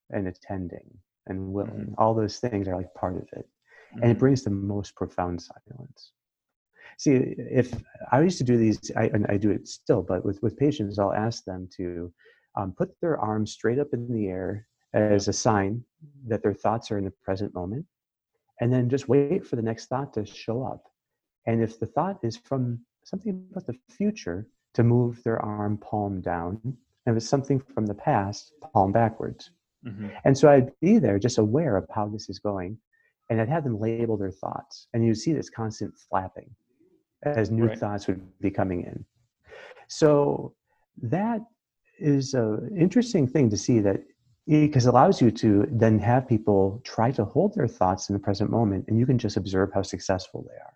and 0.09 0.27
attending 0.27 0.89
and 1.27 1.53
willing. 1.53 1.71
Mm-hmm. 1.71 1.93
All 1.97 2.13
those 2.13 2.39
things 2.39 2.67
are 2.67 2.75
like 2.75 2.93
part 2.95 3.17
of 3.17 3.27
it. 3.33 3.47
and 4.01 4.11
it 4.11 4.19
brings 4.19 4.43
the 4.43 4.49
most 4.49 4.95
profound 4.95 5.41
silence. 5.41 6.11
See, 6.97 7.35
if 7.37 7.73
I 8.11 8.21
used 8.21 8.37
to 8.39 8.43
do 8.43 8.57
these, 8.57 8.91
I, 8.95 9.05
and 9.05 9.25
I 9.27 9.37
do 9.37 9.51
it 9.51 9.67
still, 9.67 10.01
but 10.01 10.23
with, 10.25 10.41
with 10.41 10.57
patients, 10.57 10.99
I'll 10.99 11.13
ask 11.13 11.43
them 11.43 11.67
to 11.77 12.11
um, 12.55 12.73
put 12.77 12.89
their 13.01 13.19
arms 13.19 13.51
straight 13.51 13.79
up 13.79 13.87
in 13.93 14.11
the 14.11 14.27
air 14.27 14.67
as 14.93 15.27
a 15.27 15.33
sign 15.33 15.83
that 16.27 16.43
their 16.43 16.53
thoughts 16.53 16.91
are 16.91 16.97
in 16.97 17.05
the 17.05 17.13
present 17.23 17.53
moment, 17.53 17.85
and 18.63 18.71
then 18.71 18.87
just 18.87 19.09
wait 19.09 19.45
for 19.45 19.57
the 19.57 19.61
next 19.61 19.87
thought 19.87 20.13
to 20.13 20.25
show 20.25 20.63
up. 20.63 20.85
And 21.45 21.61
if 21.61 21.81
the 21.81 21.85
thought 21.85 22.19
is 22.23 22.37
from 22.37 22.79
something 23.03 23.45
about 23.51 23.67
the 23.67 23.75
future, 23.91 24.47
to 24.75 24.83
move 24.83 25.21
their 25.23 25.37
arm 25.41 25.77
palm 25.77 26.21
down. 26.21 26.61
And 26.63 26.77
if 27.05 27.17
it's 27.17 27.27
something 27.27 27.59
from 27.59 27.85
the 27.85 27.93
past, 27.93 28.53
palm 28.71 28.93
backwards. 28.93 29.51
Mm-hmm. 29.85 30.07
And 30.23 30.37
so 30.37 30.49
I'd 30.49 30.71
be 30.79 30.97
there 30.97 31.19
just 31.19 31.39
aware 31.39 31.75
of 31.75 31.85
how 31.93 32.07
this 32.07 32.29
is 32.29 32.39
going. 32.39 32.77
And 33.29 33.41
I'd 33.41 33.49
have 33.49 33.65
them 33.65 33.77
label 33.77 34.15
their 34.15 34.31
thoughts. 34.31 34.87
And 34.93 35.05
you'd 35.05 35.17
see 35.17 35.33
this 35.33 35.49
constant 35.49 35.93
flapping 36.09 36.49
as 37.23 37.51
new 37.51 37.67
right. 37.67 37.77
thoughts 37.77 38.07
would 38.07 38.21
be 38.39 38.49
coming 38.49 38.83
in. 38.83 39.03
So 39.89 40.55
that 41.01 41.41
is 41.99 42.33
an 42.33 42.73
interesting 42.79 43.27
thing 43.27 43.49
to 43.49 43.57
see 43.57 43.81
that 43.81 44.01
because 44.47 44.85
it 44.85 44.89
allows 44.89 45.21
you 45.21 45.31
to 45.31 45.65
then 45.71 45.99
have 45.99 46.27
people 46.27 46.81
try 46.83 47.11
to 47.11 47.23
hold 47.23 47.55
their 47.55 47.67
thoughts 47.67 48.09
in 48.09 48.13
the 48.13 48.19
present 48.19 48.49
moment 48.49 48.85
and 48.87 48.99
you 48.99 49.05
can 49.05 49.17
just 49.17 49.37
observe 49.37 49.71
how 49.73 49.81
successful 49.81 50.45
they 50.49 50.55
are. 50.55 50.73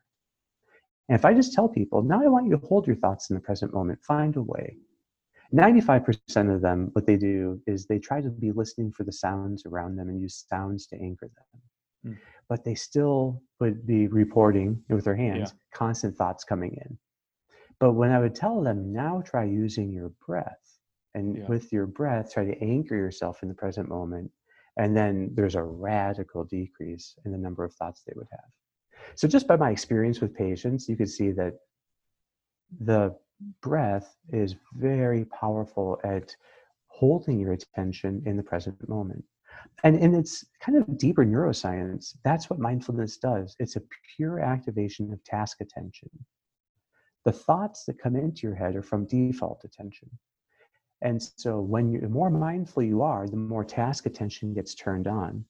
And 1.09 1.17
if 1.17 1.25
I 1.25 1.33
just 1.33 1.53
tell 1.53 1.67
people, 1.67 2.01
now 2.01 2.21
I 2.21 2.27
want 2.27 2.45
you 2.45 2.57
to 2.57 2.65
hold 2.65 2.87
your 2.87 2.95
thoughts 2.95 3.29
in 3.29 3.35
the 3.35 3.41
present 3.41 3.73
moment, 3.73 4.03
find 4.03 4.35
a 4.35 4.41
way. 4.41 4.77
95% 5.53 6.53
of 6.53 6.61
them, 6.61 6.89
what 6.91 7.05
they 7.05 7.15
do 7.15 7.61
is 7.65 7.85
they 7.85 7.99
try 7.99 8.19
to 8.19 8.29
be 8.29 8.51
listening 8.51 8.91
for 8.91 9.03
the 9.03 9.13
sounds 9.13 9.65
around 9.65 9.95
them 9.95 10.09
and 10.09 10.19
use 10.19 10.45
sounds 10.49 10.87
to 10.87 10.97
anchor 10.97 11.29
them. 11.35 12.13
Mm. 12.13 12.17
But 12.49 12.65
they 12.65 12.75
still 12.75 13.41
would 13.59 13.87
be 13.87 14.07
reporting 14.07 14.83
with 14.89 15.05
their 15.05 15.15
hands 15.15 15.53
yeah. 15.53 15.77
constant 15.77 16.17
thoughts 16.17 16.43
coming 16.43 16.73
in. 16.73 16.97
But 17.79 17.93
when 17.93 18.11
I 18.11 18.19
would 18.19 18.35
tell 18.35 18.61
them, 18.61 18.91
now 18.91 19.21
try 19.25 19.45
using 19.45 19.91
your 19.91 20.11
breath, 20.25 20.76
and 21.17 21.37
yeah. 21.37 21.47
with 21.47 21.73
your 21.73 21.87
breath, 21.87 22.33
try 22.33 22.45
to 22.45 22.63
anchor 22.63 22.95
yourself 22.95 23.41
in 23.41 23.49
the 23.49 23.55
present 23.55 23.89
moment, 23.89 24.31
and 24.77 24.95
then 24.95 25.31
there's 25.33 25.55
a 25.55 25.63
radical 25.63 26.43
decrease 26.43 27.15
in 27.25 27.31
the 27.31 27.37
number 27.37 27.63
of 27.63 27.73
thoughts 27.73 28.03
they 28.05 28.13
would 28.15 28.27
have. 28.31 28.49
So, 29.15 29.27
just 29.27 29.47
by 29.47 29.55
my 29.55 29.71
experience 29.71 30.21
with 30.21 30.35
patients, 30.35 30.87
you 30.87 30.95
can 30.95 31.07
see 31.07 31.31
that 31.31 31.53
the 32.79 33.15
breath 33.61 34.15
is 34.29 34.55
very 34.73 35.25
powerful 35.25 35.99
at 36.03 36.35
holding 36.87 37.39
your 37.39 37.53
attention 37.53 38.21
in 38.25 38.37
the 38.37 38.43
present 38.43 38.75
moment. 38.87 39.23
And 39.83 39.97
in 39.97 40.13
its 40.13 40.45
kind 40.61 40.77
of 40.77 40.97
deeper 40.97 41.25
neuroscience, 41.25 42.15
that's 42.23 42.49
what 42.49 42.59
mindfulness 42.59 43.17
does. 43.17 43.55
It's 43.59 43.75
a 43.75 43.81
pure 44.15 44.39
activation 44.39 45.11
of 45.13 45.23
task 45.23 45.61
attention. 45.61 46.09
The 47.25 47.31
thoughts 47.31 47.85
that 47.85 48.01
come 48.01 48.15
into 48.15 48.47
your 48.47 48.55
head 48.55 48.75
are 48.75 48.83
from 48.83 49.05
default 49.05 49.63
attention. 49.63 50.09
And 51.01 51.21
so 51.21 51.59
when 51.59 51.91
you 51.91 52.01
the 52.01 52.09
more 52.09 52.29
mindful 52.29 52.83
you 52.83 53.01
are, 53.01 53.27
the 53.27 53.37
more 53.37 53.63
task 53.63 54.05
attention 54.05 54.53
gets 54.53 54.73
turned 54.73 55.07
on. 55.07 55.45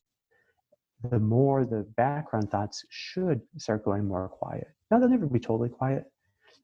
The 1.10 1.20
more 1.20 1.64
the 1.64 1.84
background 1.96 2.52
thoughts 2.52 2.84
should 2.90 3.42
start 3.58 3.86
going 3.86 4.08
more 4.08 4.28
quiet. 4.28 4.68
Now 4.90 5.00
they'll 5.00 5.10
never 5.10 5.28
be 5.28 5.40
totally 5.40 5.70
quiet, 5.70 6.06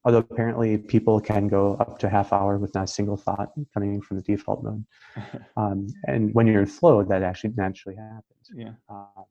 although 0.04 0.18
apparently 0.18 0.78
people 0.78 1.22
can 1.22 1.48
go 1.48 1.76
up 1.76 2.00
to 2.00 2.10
half 2.10 2.34
hour 2.34 2.58
with 2.58 2.74
not 2.74 2.86
a 2.86 2.88
single 2.88 3.16
thought 3.16 3.52
coming 3.74 4.02
from 4.02 4.18
the 4.18 4.24
default 4.24 4.64
mode. 4.64 4.86
Um, 5.56 5.88
and 6.08 6.34
when 6.34 6.48
you're 6.48 6.62
in 6.62 6.66
flow 6.66 7.04
that 7.04 7.22
actually 7.22 7.54
naturally 7.56 7.96
happens. 7.96 8.50
Yeah. 8.56 8.72
Uh, 8.90 9.22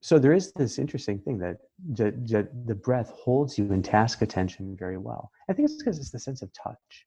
so 0.00 0.18
there 0.18 0.32
is 0.32 0.52
this 0.54 0.80
interesting 0.80 1.20
thing 1.20 1.38
that, 1.38 1.58
that, 1.90 2.26
that, 2.28 2.66
the 2.66 2.74
breath 2.74 3.10
holds 3.10 3.56
you 3.56 3.72
in 3.72 3.82
task 3.82 4.20
attention 4.20 4.76
very 4.76 4.98
well. 4.98 5.30
I 5.48 5.52
think 5.52 5.66
it's 5.68 5.78
because 5.78 5.98
it's 5.98 6.10
the 6.10 6.18
sense 6.18 6.42
of 6.42 6.50
touch 6.52 7.06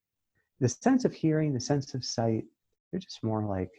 the 0.60 0.70
sense 0.70 1.06
of 1.06 1.14
hearing 1.14 1.54
the 1.54 1.60
sense 1.60 1.94
of 1.94 2.04
sight 2.04 2.46
they're 2.92 3.00
just 3.00 3.24
more 3.24 3.44
like 3.44 3.72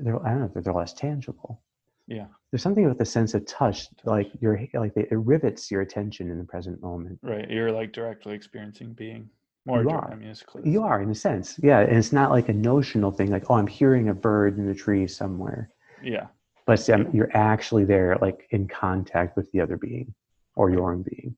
they're 0.00 0.24
i 0.26 0.30
don't 0.30 0.40
know 0.40 0.50
they're, 0.52 0.62
they're 0.62 0.72
less 0.72 0.92
tangible. 0.92 1.62
Yeah. 2.06 2.26
There's 2.50 2.62
something 2.62 2.86
with 2.86 2.98
the 2.98 3.04
sense 3.04 3.32
of 3.32 3.46
touch 3.46 3.88
like 4.04 4.30
you're 4.40 4.60
like 4.74 4.92
it 4.96 5.08
rivets 5.10 5.70
your 5.70 5.80
attention 5.80 6.30
in 6.30 6.38
the 6.38 6.44
present 6.44 6.82
moment. 6.82 7.18
Right 7.22 7.48
you're 7.50 7.72
like 7.72 7.92
directly 7.92 8.34
experiencing 8.34 8.92
being 8.92 9.30
more 9.66 9.82
you 9.82 9.88
are. 9.88 10.12
I 10.12 10.14
mean, 10.14 10.34
you 10.64 10.82
are 10.82 11.00
in 11.00 11.10
a 11.10 11.14
sense. 11.14 11.58
Yeah 11.62 11.80
and 11.80 11.96
it's 11.96 12.12
not 12.12 12.30
like 12.30 12.48
a 12.48 12.52
notional 12.52 13.10
thing 13.10 13.30
like 13.30 13.50
oh 13.50 13.54
i'm 13.54 13.66
hearing 13.66 14.08
a 14.08 14.14
bird 14.14 14.58
in 14.58 14.66
the 14.66 14.74
tree 14.74 15.06
somewhere. 15.06 15.70
Yeah. 16.02 16.26
But 16.66 16.88
um, 16.90 17.08
you're 17.12 17.34
actually 17.34 17.84
there 17.84 18.16
like 18.20 18.46
in 18.50 18.68
contact 18.68 19.36
with 19.36 19.50
the 19.52 19.60
other 19.60 19.76
being 19.76 20.14
or 20.56 20.70
your 20.70 20.92
own 20.92 21.02
being. 21.02 21.36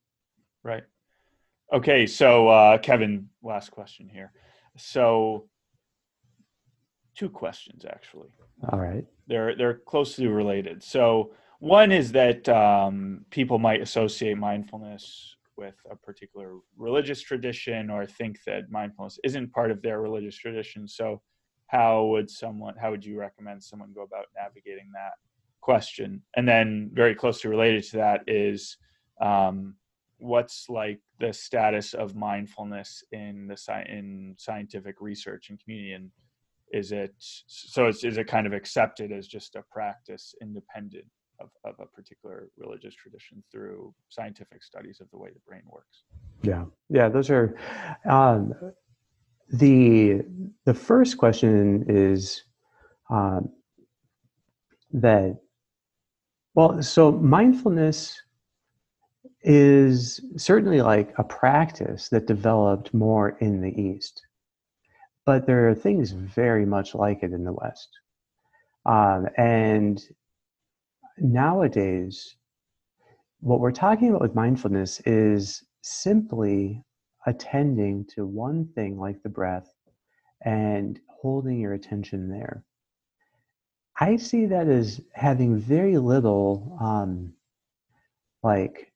Right 0.63 0.85
okay 1.73 2.07
so 2.07 2.49
uh 2.49 2.79
kevin 2.79 3.29
last 3.43 3.71
question 3.71 4.09
here 4.09 4.33
so 4.77 5.49
two 7.17 7.29
questions 7.29 7.85
actually 7.85 8.29
all 8.71 8.79
right. 8.81 9.05
They're 9.27 9.55
they're 9.57 9.81
closely 9.87 10.27
related. 10.27 10.83
So 10.83 11.33
one 11.59 11.93
is 11.93 12.13
that 12.13 12.49
um, 12.49 13.25
people 13.31 13.59
might 13.59 13.81
associate 13.81 14.39
mindfulness 14.39 15.37
with 15.57 15.75
a 15.91 15.97
particular 15.97 16.57
religious 16.77 17.21
tradition 17.21 17.91
or 17.91 18.07
think 18.07 18.39
that 18.47 18.71
mindfulness 18.71 19.19
isn't 19.25 19.53
part 19.53 19.71
of 19.71 19.81
their 19.83 20.01
religious 20.01 20.37
tradition. 20.37 20.87
So 20.87 21.23
how 21.69 22.05
would 22.07 22.31
someone 22.31 22.75
how 22.81 22.91
would 22.91 23.05
you 23.05 23.19
recommend 23.19 23.63
someone 23.63 23.93
go 23.95 24.03
about 24.03 24.27
navigating 24.37 24.91
that 24.95 25.15
question? 25.61 26.23
And 26.37 26.49
then 26.49 26.91
very 26.93 27.15
closely 27.15 27.51
related 27.51 27.85
to 27.85 27.97
that 27.99 28.23
is 28.27 28.77
um, 29.21 29.75
what's 30.19 30.67
like 30.69 31.01
the 31.21 31.33
status 31.33 31.95
of 31.95 32.15
mindfulness 32.15 33.03
in 33.13 33.47
the 33.47 33.57
sci- 33.57 33.87
in 33.89 34.35
scientific 34.39 34.97
research 35.01 35.51
and 35.51 35.61
community 35.63 35.93
and 35.93 36.11
is 36.73 36.91
it 36.91 37.15
so 37.19 37.87
it's, 37.87 38.03
is 38.03 38.17
it 38.17 38.27
kind 38.27 38.47
of 38.47 38.53
accepted 38.53 39.13
as 39.13 39.29
just 39.29 39.55
a 39.55 39.63
practice 39.71 40.35
independent 40.43 41.05
of, 41.41 41.51
of 41.65 41.75
a 41.79 41.87
particular 41.87 42.49
religious 42.57 42.95
tradition 42.95 43.43
through 43.53 43.95
scientific 44.09 44.65
studies 44.65 44.99
of 45.01 45.09
the 45.11 45.19
way 45.19 45.29
the 45.33 45.41
brain 45.47 45.63
works? 45.71 46.05
Yeah. 46.43 46.65
Yeah 46.89 47.09
those 47.09 47.31
are 47.31 47.57
um, 48.09 48.53
the 49.51 50.23
the 50.65 50.75
first 50.75 51.19
question 51.19 51.85
is 51.89 52.43
um, 53.11 53.51
that 54.93 55.37
well 56.55 56.83
so 56.83 57.13
mindfulness 57.13 58.21
is 59.47 60.21
certainly 60.37 60.83
like 60.83 61.15
a 61.19 61.25
practice 61.25 62.11
that 62.11 62.27
developed 62.27 62.93
more 62.93 63.39
in 63.41 63.63
the 63.63 63.81
east 63.81 64.27
but 65.27 65.45
there 65.45 65.69
are 65.69 65.75
things 65.75 66.13
very 66.13 66.65
much 66.65 66.95
like 66.95 67.23
it 67.23 67.33
in 67.33 67.45
the 67.45 67.53
West. 67.53 67.89
Um, 68.87 69.27
and 69.37 70.01
nowadays, 71.19 72.37
what 73.41 73.59
we're 73.59 73.73
talking 73.73 74.09
about 74.09 74.23
with 74.23 74.37
mindfulness 74.37 75.01
is 75.01 75.65
simply 75.83 76.85
attending 77.27 78.07
to 78.15 78.25
one 78.25 78.69
thing 78.77 78.99
like 78.99 79.21
the 79.23 79.29
breath 79.29 79.69
and 80.45 81.01
holding 81.09 81.59
your 81.59 81.73
attention 81.73 82.29
there. 82.29 82.65
I 83.99 84.17
see 84.17 84.47
that 84.47 84.69
as 84.69 85.01
having 85.13 85.59
very 85.59 85.99
little 85.99 86.79
um, 86.81 87.33
like 88.45 88.93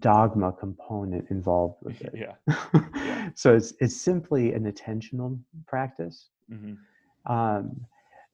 dogma 0.00 0.52
component 0.52 1.30
involved 1.30 1.76
with 1.82 2.00
it. 2.02 2.12
Yeah. 2.14 2.56
yeah. 2.94 3.30
so 3.34 3.54
it's 3.54 3.72
it's 3.80 3.96
simply 3.96 4.52
an 4.52 4.70
attentional 4.70 5.38
practice. 5.66 6.28
Mm-hmm. 6.52 7.32
Um, 7.32 7.80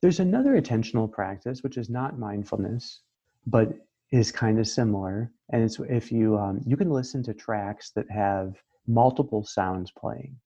there's 0.00 0.20
another 0.20 0.60
attentional 0.60 1.10
practice 1.10 1.62
which 1.62 1.76
is 1.76 1.88
not 1.88 2.18
mindfulness, 2.18 3.00
but 3.46 3.72
is 4.10 4.32
kind 4.32 4.58
of 4.58 4.66
similar. 4.66 5.30
And 5.50 5.62
it's 5.62 5.78
if 5.88 6.10
you 6.10 6.38
um, 6.38 6.60
you 6.66 6.76
can 6.76 6.90
listen 6.90 7.22
to 7.24 7.34
tracks 7.34 7.90
that 7.96 8.10
have 8.10 8.56
multiple 8.86 9.44
sounds 9.44 9.90
playing. 9.90 10.36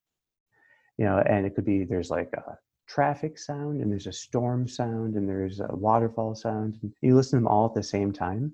You 0.98 1.04
know, 1.04 1.18
and 1.18 1.46
it 1.46 1.54
could 1.54 1.64
be 1.64 1.84
there's 1.84 2.10
like 2.10 2.32
a 2.32 2.58
traffic 2.88 3.38
sound 3.38 3.80
and 3.80 3.90
there's 3.90 4.06
a 4.06 4.12
storm 4.12 4.66
sound 4.66 5.14
and 5.14 5.28
there's 5.28 5.60
a 5.60 5.68
waterfall 5.70 6.34
sound. 6.34 6.78
You 7.00 7.14
listen 7.14 7.38
to 7.38 7.42
them 7.42 7.48
all 7.48 7.66
at 7.66 7.75
the 7.75 7.82
same 7.82 8.12
time, 8.12 8.52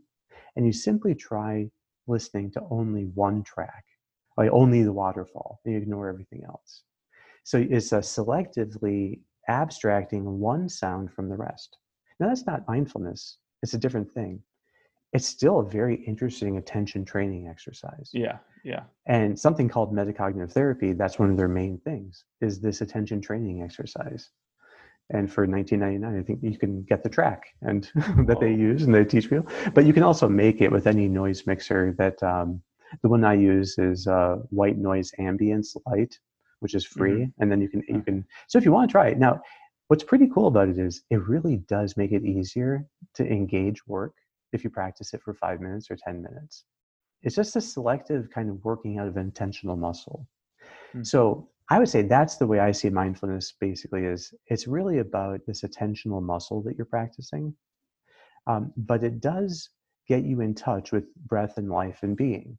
and 0.56 0.66
you 0.66 0.72
simply 0.72 1.14
try 1.14 1.70
listening 2.06 2.50
to 2.52 2.62
only 2.70 3.04
one 3.14 3.42
track, 3.42 3.84
like 4.36 4.50
only 4.50 4.82
the 4.82 4.92
waterfall, 4.92 5.60
and 5.64 5.74
you 5.74 5.80
ignore 5.80 6.08
everything 6.08 6.42
else. 6.46 6.82
So 7.44 7.58
it's 7.58 7.92
a 7.92 7.98
selectively 7.98 9.20
abstracting 9.48 10.38
one 10.38 10.68
sound 10.68 11.12
from 11.12 11.28
the 11.28 11.36
rest. 11.36 11.78
Now 12.20 12.28
that's 12.28 12.46
not 12.46 12.66
mindfulness. 12.68 13.38
It's 13.62 13.74
a 13.74 13.78
different 13.78 14.10
thing. 14.12 14.42
It's 15.12 15.26
still 15.26 15.60
a 15.60 15.68
very 15.68 15.96
interesting 16.06 16.56
attention 16.56 17.04
training 17.04 17.48
exercise. 17.48 18.10
Yeah, 18.12 18.38
yeah. 18.64 18.84
And 19.06 19.38
something 19.38 19.68
called 19.68 19.92
metacognitive 19.92 20.52
therapy, 20.52 20.92
that's 20.92 21.18
one 21.18 21.30
of 21.30 21.36
their 21.36 21.48
main 21.48 21.78
things, 21.78 22.24
is 22.40 22.60
this 22.60 22.80
attention 22.80 23.20
training 23.20 23.62
exercise. 23.62 24.30
And 25.10 25.32
for 25.32 25.46
19.99 25.46 26.18
i 26.18 26.22
think 26.22 26.38
you 26.42 26.58
can 26.58 26.82
get 26.82 27.02
the 27.02 27.08
track 27.08 27.42
and 27.62 27.90
that 28.26 28.38
they 28.40 28.52
use 28.52 28.82
and 28.82 28.94
they 28.94 29.04
teach 29.04 29.28
people. 29.28 29.46
But 29.74 29.84
you 29.84 29.92
can 29.92 30.02
also 30.02 30.28
make 30.28 30.60
it 30.60 30.70
with 30.70 30.86
any 30.86 31.08
noise 31.08 31.46
mixer 31.46 31.94
that 31.98 32.22
um, 32.22 32.62
the 33.02 33.08
one 33.08 33.24
i 33.24 33.34
use 33.34 33.78
is 33.78 34.06
uh, 34.06 34.36
white 34.50 34.78
noise 34.78 35.12
ambience 35.18 35.76
light 35.86 36.18
which 36.60 36.74
is 36.74 36.86
free. 36.86 37.12
Mm-hmm. 37.12 37.42
and 37.42 37.50
then 37.50 37.60
you 37.60 37.68
can 37.68 37.82
you 37.88 38.02
can 38.02 38.24
so 38.48 38.58
if 38.58 38.64
you 38.64 38.72
want 38.72 38.88
to 38.88 38.92
try 38.92 39.08
it 39.08 39.18
now 39.18 39.40
what's 39.92 40.04
pretty 40.04 40.26
cool 40.32 40.46
about 40.46 40.70
it 40.70 40.78
is 40.78 41.02
it 41.10 41.20
really 41.28 41.58
does 41.68 41.98
make 41.98 42.12
it 42.12 42.24
easier 42.24 42.82
to 43.14 43.26
engage 43.26 43.86
work 43.86 44.14
if 44.52 44.64
you 44.64 44.70
practice 44.70 45.12
it 45.12 45.22
for 45.22 45.34
five 45.34 45.60
minutes 45.60 45.90
or 45.90 45.96
10 45.96 46.22
minutes. 46.22 46.64
It's 47.22 47.36
just 47.36 47.56
a 47.56 47.60
selective 47.60 48.30
kind 48.30 48.48
of 48.48 48.64
working 48.64 48.98
out 48.98 49.06
of 49.06 49.18
intentional 49.18 49.76
muscle. 49.76 50.26
Mm-hmm. 50.94 51.02
so 51.02 51.48
I 51.70 51.78
would 51.78 51.88
say 51.88 52.02
that's 52.02 52.36
the 52.36 52.46
way 52.46 52.60
I 52.60 52.72
see 52.72 52.90
mindfulness 52.90 53.54
basically 53.58 54.04
is 54.04 54.34
it's 54.46 54.66
really 54.66 54.98
about 54.98 55.40
this 55.46 55.62
attentional 55.62 56.22
muscle 56.22 56.62
that 56.62 56.76
you're 56.76 56.84
practicing. 56.86 57.54
Um, 58.46 58.72
but 58.76 59.04
it 59.04 59.20
does 59.20 59.70
get 60.08 60.24
you 60.24 60.40
in 60.40 60.54
touch 60.54 60.92
with 60.92 61.04
breath 61.26 61.58
and 61.58 61.70
life 61.70 62.00
and 62.02 62.16
being, 62.16 62.58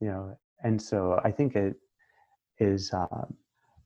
you 0.00 0.08
know, 0.08 0.36
and 0.62 0.80
so 0.80 1.20
I 1.24 1.30
think 1.30 1.54
it 1.54 1.76
is 2.58 2.92
uh, 2.92 3.26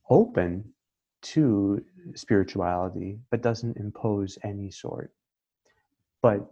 open 0.09 0.73
to 1.21 1.83
spirituality, 2.15 3.19
but 3.31 3.41
doesn't 3.41 3.77
impose 3.77 4.37
any 4.43 4.69
sort. 4.71 5.11
But 6.21 6.47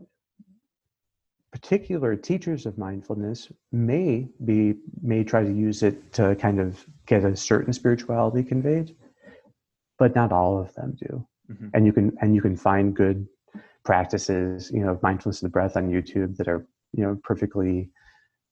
particular 1.51 2.15
teachers 2.15 2.65
of 2.65 2.77
mindfulness 2.77 3.51
may 3.71 4.27
be 4.45 4.75
may 5.01 5.23
try 5.23 5.43
to 5.43 5.53
use 5.53 5.83
it 5.83 6.11
to 6.13 6.35
kind 6.35 6.59
of 6.59 6.85
get 7.05 7.23
a 7.23 7.35
certain 7.35 7.73
spirituality 7.73 8.43
conveyed 8.43 8.95
but 9.99 10.15
not 10.15 10.31
all 10.31 10.59
of 10.59 10.73
them 10.73 10.95
do. 10.99 11.25
Mm-hmm. 11.51 11.67
and 11.73 11.85
you 11.85 11.91
can 11.91 12.17
and 12.21 12.33
you 12.33 12.41
can 12.41 12.55
find 12.55 12.95
good 12.95 13.27
practices 13.83 14.71
you 14.73 14.79
know 14.79 14.91
of 14.91 15.03
mindfulness 15.03 15.41
of 15.41 15.47
the 15.47 15.51
breath 15.51 15.75
on 15.75 15.91
youtube 15.91 16.37
that 16.37 16.47
are 16.47 16.65
you 16.93 17.03
know 17.03 17.19
perfectly 17.21 17.91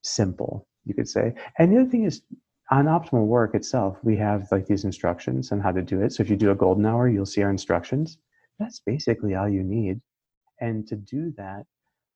simple 0.01 0.67
you 0.85 0.93
could 0.93 1.07
say. 1.07 1.33
And 1.57 1.71
the 1.71 1.81
other 1.81 1.89
thing 1.89 2.05
is 2.05 2.21
on 2.69 2.85
optimal 2.85 3.25
work 3.25 3.55
itself 3.55 3.97
we 4.03 4.17
have 4.17 4.47
like 4.51 4.65
these 4.65 4.83
instructions 4.83 5.51
on 5.51 5.59
how 5.59 5.71
to 5.71 5.81
do 5.81 6.01
it. 6.01 6.13
So 6.13 6.23
if 6.23 6.29
you 6.29 6.35
do 6.35 6.51
a 6.51 6.55
golden 6.55 6.85
hour 6.85 7.07
you'll 7.09 7.25
see 7.25 7.43
our 7.43 7.49
instructions. 7.49 8.17
That's 8.59 8.79
basically 8.79 9.35
all 9.35 9.49
you 9.49 9.63
need. 9.63 10.01
And 10.59 10.87
to 10.87 10.95
do 10.95 11.33
that 11.37 11.65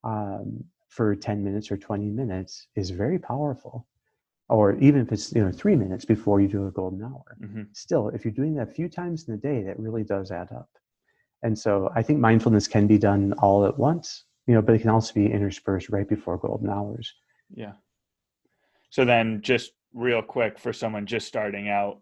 um, 0.04 0.64
for 0.90 1.16
10 1.16 1.44
minutes 1.44 1.72
or 1.72 1.78
20 1.78 2.10
minutes 2.10 2.68
is 2.76 2.92
very 2.92 3.18
powerful 3.18 3.88
or 4.50 4.74
even 4.76 5.02
if 5.02 5.12
it's 5.12 5.34
you 5.34 5.44
know 5.44 5.52
three 5.52 5.76
minutes 5.76 6.06
before 6.06 6.40
you 6.40 6.48
do 6.48 6.68
a 6.68 6.72
golden 6.72 7.04
hour 7.04 7.38
mm-hmm. 7.42 7.64
still 7.74 8.10
if 8.10 8.24
you're 8.24 8.34
doing 8.34 8.54
that 8.56 8.70
a 8.70 8.72
few 8.72 8.88
times 8.88 9.28
in 9.28 9.34
the 9.34 9.40
day 9.40 9.64
that 9.64 9.80
really 9.80 10.04
does 10.04 10.32
add 10.32 10.48
up 10.56 10.70
and 11.44 11.58
so 11.58 11.90
i 11.96 12.02
think 12.02 12.20
mindfulness 12.20 12.68
can 12.68 12.88
be 12.88 12.98
done 12.98 13.34
all 13.40 13.66
at 13.66 13.78
once 13.78 14.26
you 14.48 14.54
know 14.54 14.62
but 14.62 14.76
it 14.76 14.80
can 14.80 14.90
also 14.90 15.14
be 15.14 15.26
interspersed 15.26 15.90
right 15.90 16.08
before 16.08 16.38
golden 16.38 16.70
hours 16.70 17.14
yeah 17.54 17.74
so 18.90 19.04
then 19.04 19.42
just 19.42 19.72
real 19.94 20.22
quick 20.22 20.60
for 20.60 20.74
someone 20.74 21.06
just 21.06 21.28
starting 21.28 21.70
out 21.70 22.00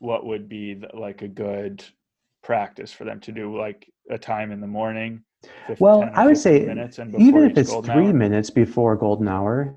what 0.00 0.24
would 0.24 0.48
be 0.48 0.74
the, 0.74 0.88
like 0.94 1.22
a 1.22 1.28
good 1.28 1.84
practice 2.42 2.92
for 2.92 3.04
them 3.04 3.20
to 3.20 3.32
do 3.32 3.56
like 3.56 3.90
a 4.10 4.18
time 4.18 4.52
in 4.52 4.60
the 4.60 4.66
morning 4.66 5.22
well, 5.78 6.10
I 6.14 6.26
would 6.26 6.36
say 6.38 6.62
even 6.62 6.78
if 6.78 6.98
it's 7.56 7.72
three 7.72 8.06
hour? 8.06 8.12
minutes 8.12 8.50
before 8.50 8.96
golden 8.96 9.28
hour 9.28 9.76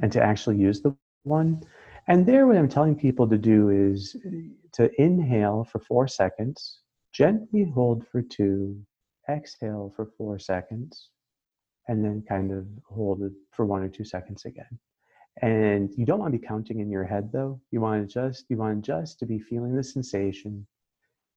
and 0.00 0.10
to 0.12 0.22
actually 0.22 0.56
use 0.56 0.80
the 0.80 0.96
one. 1.24 1.62
And 2.08 2.26
there, 2.26 2.46
what 2.46 2.56
I'm 2.56 2.68
telling 2.68 2.96
people 2.96 3.28
to 3.28 3.38
do 3.38 3.70
is 3.70 4.16
uh, 4.26 4.30
to 4.74 4.90
inhale 5.00 5.64
for 5.64 5.78
four 5.78 6.08
seconds, 6.08 6.80
gently 7.12 7.64
hold 7.64 8.06
for 8.08 8.22
two, 8.22 8.80
exhale 9.28 9.92
for 9.94 10.06
four 10.18 10.38
seconds, 10.38 11.10
and 11.88 12.04
then 12.04 12.24
kind 12.28 12.52
of 12.52 12.66
hold 12.88 13.22
it 13.22 13.32
for 13.52 13.66
one 13.66 13.82
or 13.82 13.88
two 13.88 14.04
seconds 14.04 14.44
again. 14.44 14.78
And 15.40 15.92
you 15.96 16.04
don't 16.04 16.18
want 16.18 16.32
to 16.32 16.38
be 16.38 16.46
counting 16.46 16.80
in 16.80 16.90
your 16.90 17.04
head 17.04 17.30
though. 17.32 17.60
You 17.70 17.80
want 17.80 18.06
to 18.06 18.12
just 18.12 18.44
you 18.48 18.56
want 18.56 18.84
just 18.84 19.18
to 19.20 19.26
be 19.26 19.38
feeling 19.38 19.74
the 19.74 19.82
sensation 19.82 20.66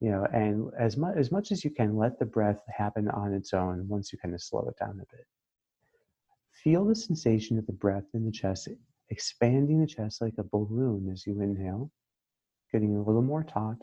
you 0.02 0.12
know 0.12 0.26
and 0.34 0.71
as 0.78 0.98
much 0.98 1.15
as 1.17 1.32
much 1.32 1.52
as 1.52 1.63
you 1.63 1.71
can 1.71 1.98
let 1.98 2.19
the 2.19 2.26
breath 2.26 2.62
happen 2.67 3.08
on 3.10 3.34
its 3.34 3.54
own 3.54 3.88
once 3.88 4.12
you 4.12 4.19
kind 4.19 4.34
of 4.34 4.41
slow 4.41 4.67
it 4.67 4.78
down 4.78 5.00
a 5.02 5.15
bit 5.15 5.26
feel 6.63 6.86
the 6.86 6.95
sensation 6.95 7.58
of 7.58 7.65
the 7.65 7.74
breath 7.74 8.06
in 8.13 8.26
the 8.26 8.32
chest 8.32 8.67
expanding 9.10 9.80
the 9.80 9.88
chest 9.88 10.22
like 10.22 10.34
a 10.38 10.44
balloon 10.44 11.10
as 11.12 11.26
you 11.26 11.41
inhale 11.41 11.91
getting 12.72 12.96
a 12.96 13.02
little 13.02 13.22
more 13.22 13.44
taut 13.44 13.78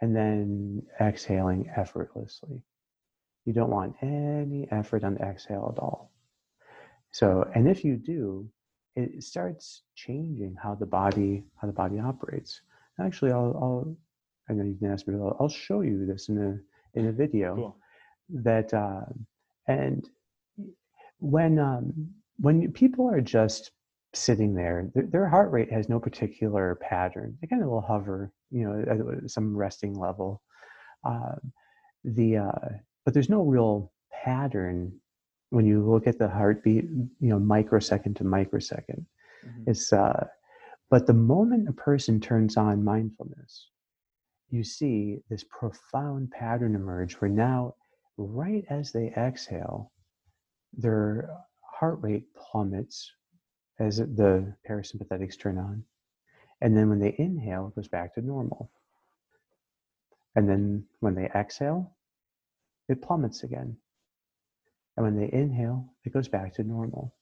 and 0.00 0.14
then 0.14 0.82
exhaling 1.00 1.68
effortlessly 1.76 2.62
you 3.44 3.52
don't 3.52 3.70
want 3.70 3.94
any 4.02 4.66
effort 4.70 5.04
on 5.04 5.14
the 5.14 5.20
exhale 5.22 5.72
at 5.76 5.82
all 5.82 6.12
so 7.10 7.48
and 7.54 7.68
if 7.68 7.84
you 7.84 7.96
do 7.96 8.48
it 8.96 9.22
starts 9.22 9.82
changing 9.96 10.54
how 10.62 10.74
the 10.74 10.86
body 10.86 11.44
how 11.60 11.66
the 11.66 11.72
body 11.72 11.98
operates 11.98 12.60
actually 13.00 13.32
i'll, 13.32 13.56
I'll 13.60 13.96
I 14.48 14.52
know 14.52 14.64
you 14.64 14.76
can 14.76 14.92
ask 14.92 15.06
me. 15.08 15.14
I'll 15.14 15.48
show 15.48 15.80
you 15.80 16.06
this 16.06 16.28
in 16.28 16.38
a 16.38 16.98
in 16.98 17.08
a 17.08 17.12
video. 17.12 17.54
Cool. 17.56 17.76
That 18.42 18.72
uh, 18.74 19.04
and 19.66 20.08
when 21.18 21.58
um, 21.58 21.92
when 22.38 22.70
people 22.72 23.08
are 23.08 23.20
just 23.20 23.70
sitting 24.14 24.54
there, 24.54 24.90
their, 24.94 25.06
their, 25.06 25.28
heart 25.28 25.50
rate 25.50 25.72
has 25.72 25.88
no 25.88 25.98
particular 25.98 26.76
pattern. 26.76 27.36
They 27.40 27.46
kind 27.46 27.62
of 27.62 27.68
will 27.68 27.80
hover, 27.80 28.32
you 28.50 28.64
know, 28.64 29.20
at 29.22 29.30
some 29.30 29.56
resting 29.56 29.94
level. 29.98 30.42
Uh, 31.04 31.36
the 32.04 32.38
uh, 32.38 32.68
but 33.04 33.14
there's 33.14 33.28
no 33.28 33.42
real 33.42 33.92
pattern 34.24 34.92
when 35.50 35.66
you 35.66 35.84
look 35.88 36.06
at 36.06 36.18
the 36.18 36.28
heartbeat, 36.28 36.84
you 36.84 37.28
know, 37.28 37.38
microsecond 37.38 38.16
to 38.16 38.24
microsecond. 38.24 39.06
Mm-hmm. 39.46 39.70
It's 39.70 39.92
uh, 39.92 40.26
but 40.90 41.06
the 41.06 41.14
moment 41.14 41.68
a 41.68 41.72
person 41.72 42.20
turns 42.20 42.56
on 42.56 42.84
mindfulness, 42.84 43.68
you 44.50 44.62
see 44.62 45.18
this 45.28 45.44
profound 45.50 46.30
pattern 46.30 46.74
emerge 46.74 47.14
where 47.14 47.30
now, 47.30 47.74
right 48.16 48.64
as 48.70 48.92
they 48.92 49.12
exhale, 49.16 49.90
their 50.72 51.30
heart 51.60 51.98
rate 52.00 52.24
plummets 52.36 53.10
as 53.78 53.98
the 53.98 54.54
parasympathetics 54.68 55.38
turn 55.38 55.58
on. 55.58 55.84
And 56.60 56.76
then 56.76 56.88
when 56.88 57.00
they 57.00 57.14
inhale, 57.18 57.68
it 57.68 57.74
goes 57.74 57.88
back 57.88 58.14
to 58.14 58.22
normal. 58.22 58.70
And 60.36 60.48
then 60.48 60.84
when 61.00 61.14
they 61.14 61.26
exhale, 61.34 61.94
it 62.88 63.02
plummets 63.02 63.42
again. 63.42 63.76
And 64.96 65.04
when 65.04 65.16
they 65.16 65.30
inhale, 65.32 65.92
it 66.04 66.12
goes 66.12 66.28
back 66.28 66.54
to 66.54 66.62
normal. 66.62 67.14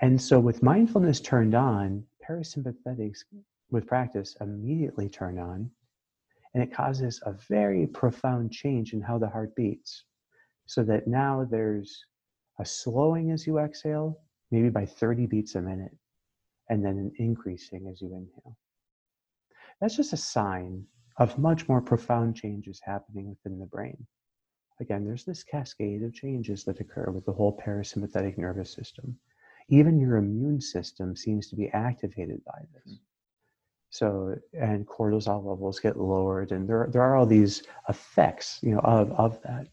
And 0.00 0.20
so, 0.20 0.38
with 0.38 0.62
mindfulness 0.62 1.20
turned 1.20 1.54
on, 1.54 2.04
parasympathetics 2.28 3.24
with 3.70 3.86
practice 3.86 4.36
immediately 4.40 5.08
turn 5.08 5.38
on 5.38 5.70
and 6.56 6.62
it 6.62 6.74
causes 6.74 7.20
a 7.26 7.34
very 7.50 7.86
profound 7.86 8.50
change 8.50 8.94
in 8.94 9.02
how 9.02 9.18
the 9.18 9.28
heart 9.28 9.54
beats. 9.54 10.04
So 10.64 10.82
that 10.84 11.06
now 11.06 11.46
there's 11.50 12.06
a 12.58 12.64
slowing 12.64 13.30
as 13.30 13.46
you 13.46 13.58
exhale, 13.58 14.18
maybe 14.50 14.70
by 14.70 14.86
30 14.86 15.26
beats 15.26 15.54
a 15.54 15.62
minute, 15.62 15.96
and 16.68 16.84
then 16.84 16.98
an 16.98 17.12
increasing 17.18 17.88
as 17.88 18.00
you 18.00 18.08
inhale. 18.08 18.56
That's 19.80 19.96
just 19.96 20.12
a 20.12 20.18
sign 20.18 20.86
of 21.18 21.38
much 21.38 21.68
more 21.68 21.80
profound 21.80 22.36
changes 22.36 22.80
happening 22.82 23.28
within 23.28 23.58
the 23.58 23.66
brain. 23.66 24.06
Again, 24.80 25.04
there's 25.04 25.24
this 25.24 25.42
cascade 25.42 26.02
of 26.02 26.12
changes 26.12 26.64
that 26.64 26.80
occur 26.80 27.10
with 27.10 27.24
the 27.24 27.32
whole 27.32 27.56
parasympathetic 27.56 28.36
nervous 28.36 28.70
system. 28.70 29.18
Even 29.68 29.98
your 29.98 30.16
immune 30.16 30.60
system 30.60 31.16
seems 31.16 31.48
to 31.48 31.56
be 31.56 31.68
activated 31.70 32.44
by 32.44 32.60
this. 32.74 32.84
Hmm. 32.84 33.02
So, 33.90 34.36
and 34.52 34.86
cortisol 34.86 35.44
levels 35.44 35.80
get 35.80 35.96
lowered, 35.96 36.52
and 36.52 36.68
there, 36.68 36.88
there 36.90 37.02
are 37.02 37.16
all 37.16 37.24
these 37.24 37.62
effects, 37.88 38.58
you 38.62 38.72
know, 38.72 38.80
of, 38.80 39.10
of 39.12 39.40
that. 39.42 39.68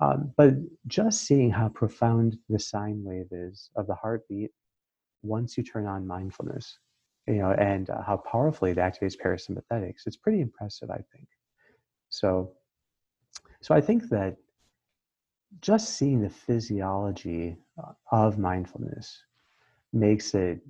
Um, 0.00 0.32
but 0.36 0.54
just 0.86 1.24
seeing 1.24 1.50
how 1.50 1.68
profound 1.68 2.38
the 2.48 2.58
sine 2.58 3.02
wave 3.04 3.28
is 3.30 3.70
of 3.76 3.86
the 3.86 3.94
heartbeat 3.94 4.50
once 5.22 5.58
you 5.58 5.62
turn 5.62 5.86
on 5.86 6.06
mindfulness, 6.06 6.78
you 7.26 7.34
know, 7.34 7.50
and 7.52 7.90
uh, 7.90 8.02
how 8.02 8.16
powerfully 8.16 8.70
it 8.70 8.78
activates 8.78 9.16
parasympathetics, 9.22 10.06
it's 10.06 10.16
pretty 10.16 10.40
impressive, 10.40 10.90
I 10.90 11.02
think. 11.12 11.28
So, 12.08 12.52
so 13.60 13.74
I 13.74 13.80
think 13.80 14.08
that 14.08 14.36
just 15.60 15.96
seeing 15.96 16.22
the 16.22 16.30
physiology 16.30 17.58
uh, 17.82 17.92
of 18.10 18.38
mindfulness 18.38 19.24
makes 19.92 20.34
it 20.34 20.60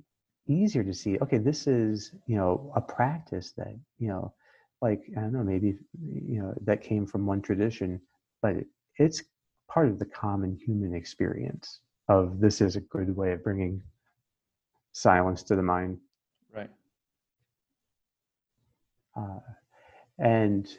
easier 0.47 0.83
to 0.83 0.93
see 0.93 1.19
okay 1.19 1.37
this 1.37 1.67
is 1.67 2.13
you 2.25 2.35
know 2.35 2.73
a 2.75 2.81
practice 2.81 3.53
that 3.55 3.73
you 3.99 4.07
know 4.07 4.33
like 4.81 5.03
i 5.15 5.21
don't 5.21 5.33
know 5.33 5.43
maybe 5.43 5.77
you 6.03 6.41
know 6.41 6.53
that 6.63 6.81
came 6.81 7.05
from 7.05 7.25
one 7.25 7.41
tradition 7.41 8.01
but 8.41 8.55
it's 8.97 9.23
part 9.67 9.87
of 9.87 9.99
the 9.99 10.05
common 10.05 10.55
human 10.55 10.93
experience 10.93 11.79
of 12.07 12.39
this 12.39 12.61
is 12.61 12.75
a 12.75 12.81
good 12.81 13.15
way 13.15 13.31
of 13.33 13.43
bringing 13.43 13.81
silence 14.91 15.43
to 15.43 15.55
the 15.55 15.63
mind 15.63 15.97
right 16.53 16.69
uh, 19.15 19.39
and 20.19 20.77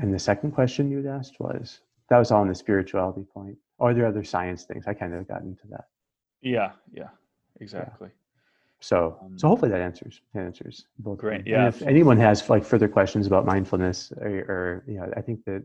And 0.00 0.12
the 0.12 0.18
second 0.18 0.52
question 0.52 0.90
you'd 0.90 1.06
asked 1.06 1.38
was 1.40 1.80
that 2.08 2.18
was 2.18 2.30
all 2.30 2.42
in 2.42 2.48
the 2.48 2.54
spirituality 2.54 3.24
point. 3.32 3.56
Or 3.78 3.90
are 3.90 3.94
there 3.94 4.06
other 4.06 4.24
science 4.24 4.64
things? 4.64 4.84
I 4.86 4.94
kind 4.94 5.14
of 5.14 5.26
got 5.26 5.42
into 5.42 5.66
that. 5.70 5.86
Yeah, 6.42 6.72
yeah, 6.92 7.08
exactly. 7.60 8.08
Yeah. 8.08 8.20
So, 8.80 9.18
um, 9.22 9.38
so 9.38 9.48
hopefully 9.48 9.70
that 9.70 9.80
answers 9.80 10.20
answers 10.34 10.86
both. 10.98 11.18
Great. 11.18 11.46
Yeah. 11.46 11.66
And 11.66 11.74
if 11.74 11.82
anyone 11.82 12.18
has 12.18 12.48
like 12.50 12.64
further 12.64 12.88
questions 12.88 13.26
about 13.26 13.46
mindfulness, 13.46 14.12
or, 14.20 14.28
or 14.28 14.84
you 14.86 14.96
know, 14.98 15.10
I 15.16 15.22
think 15.22 15.44
that 15.46 15.64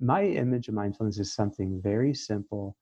my 0.00 0.24
image 0.24 0.68
of 0.68 0.74
mindfulness 0.74 1.18
is 1.18 1.34
something 1.34 1.80
very 1.82 2.14
simple, 2.14 2.76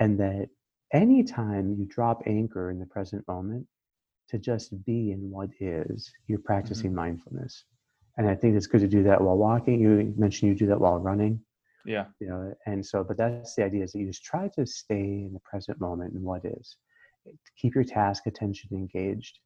and 0.00 0.18
that 0.20 0.48
anytime 0.92 1.74
you 1.78 1.86
drop 1.86 2.22
anchor 2.26 2.70
in 2.70 2.78
the 2.78 2.86
present 2.86 3.26
moment 3.28 3.66
to 4.28 4.38
just 4.38 4.84
be 4.84 5.12
in 5.12 5.30
what 5.30 5.50
is, 5.60 6.12
you're 6.26 6.38
practicing 6.38 6.90
mm-hmm. 6.90 6.96
mindfulness. 6.96 7.64
And 8.16 8.28
I 8.28 8.34
think 8.34 8.56
it's 8.56 8.66
good 8.66 8.80
to 8.80 8.88
do 8.88 9.02
that 9.04 9.20
while 9.20 9.36
walking. 9.36 9.80
You 9.80 10.14
mentioned 10.16 10.48
you 10.48 10.54
do 10.54 10.66
that 10.66 10.80
while 10.80 10.98
running. 10.98 11.40
Yeah. 11.84 12.06
You 12.18 12.28
know, 12.28 12.54
and 12.66 12.84
so, 12.84 13.04
but 13.04 13.16
that's 13.16 13.54
the 13.54 13.64
idea 13.64 13.84
is 13.84 13.92
that 13.92 14.00
you 14.00 14.06
just 14.06 14.24
try 14.24 14.48
to 14.56 14.66
stay 14.66 15.24
in 15.26 15.30
the 15.32 15.40
present 15.40 15.80
moment 15.80 16.14
and 16.14 16.22
what 16.22 16.44
is. 16.44 16.76
Keep 17.56 17.74
your 17.74 17.84
task 17.84 18.26
attention 18.26 18.70
engaged. 18.72 19.38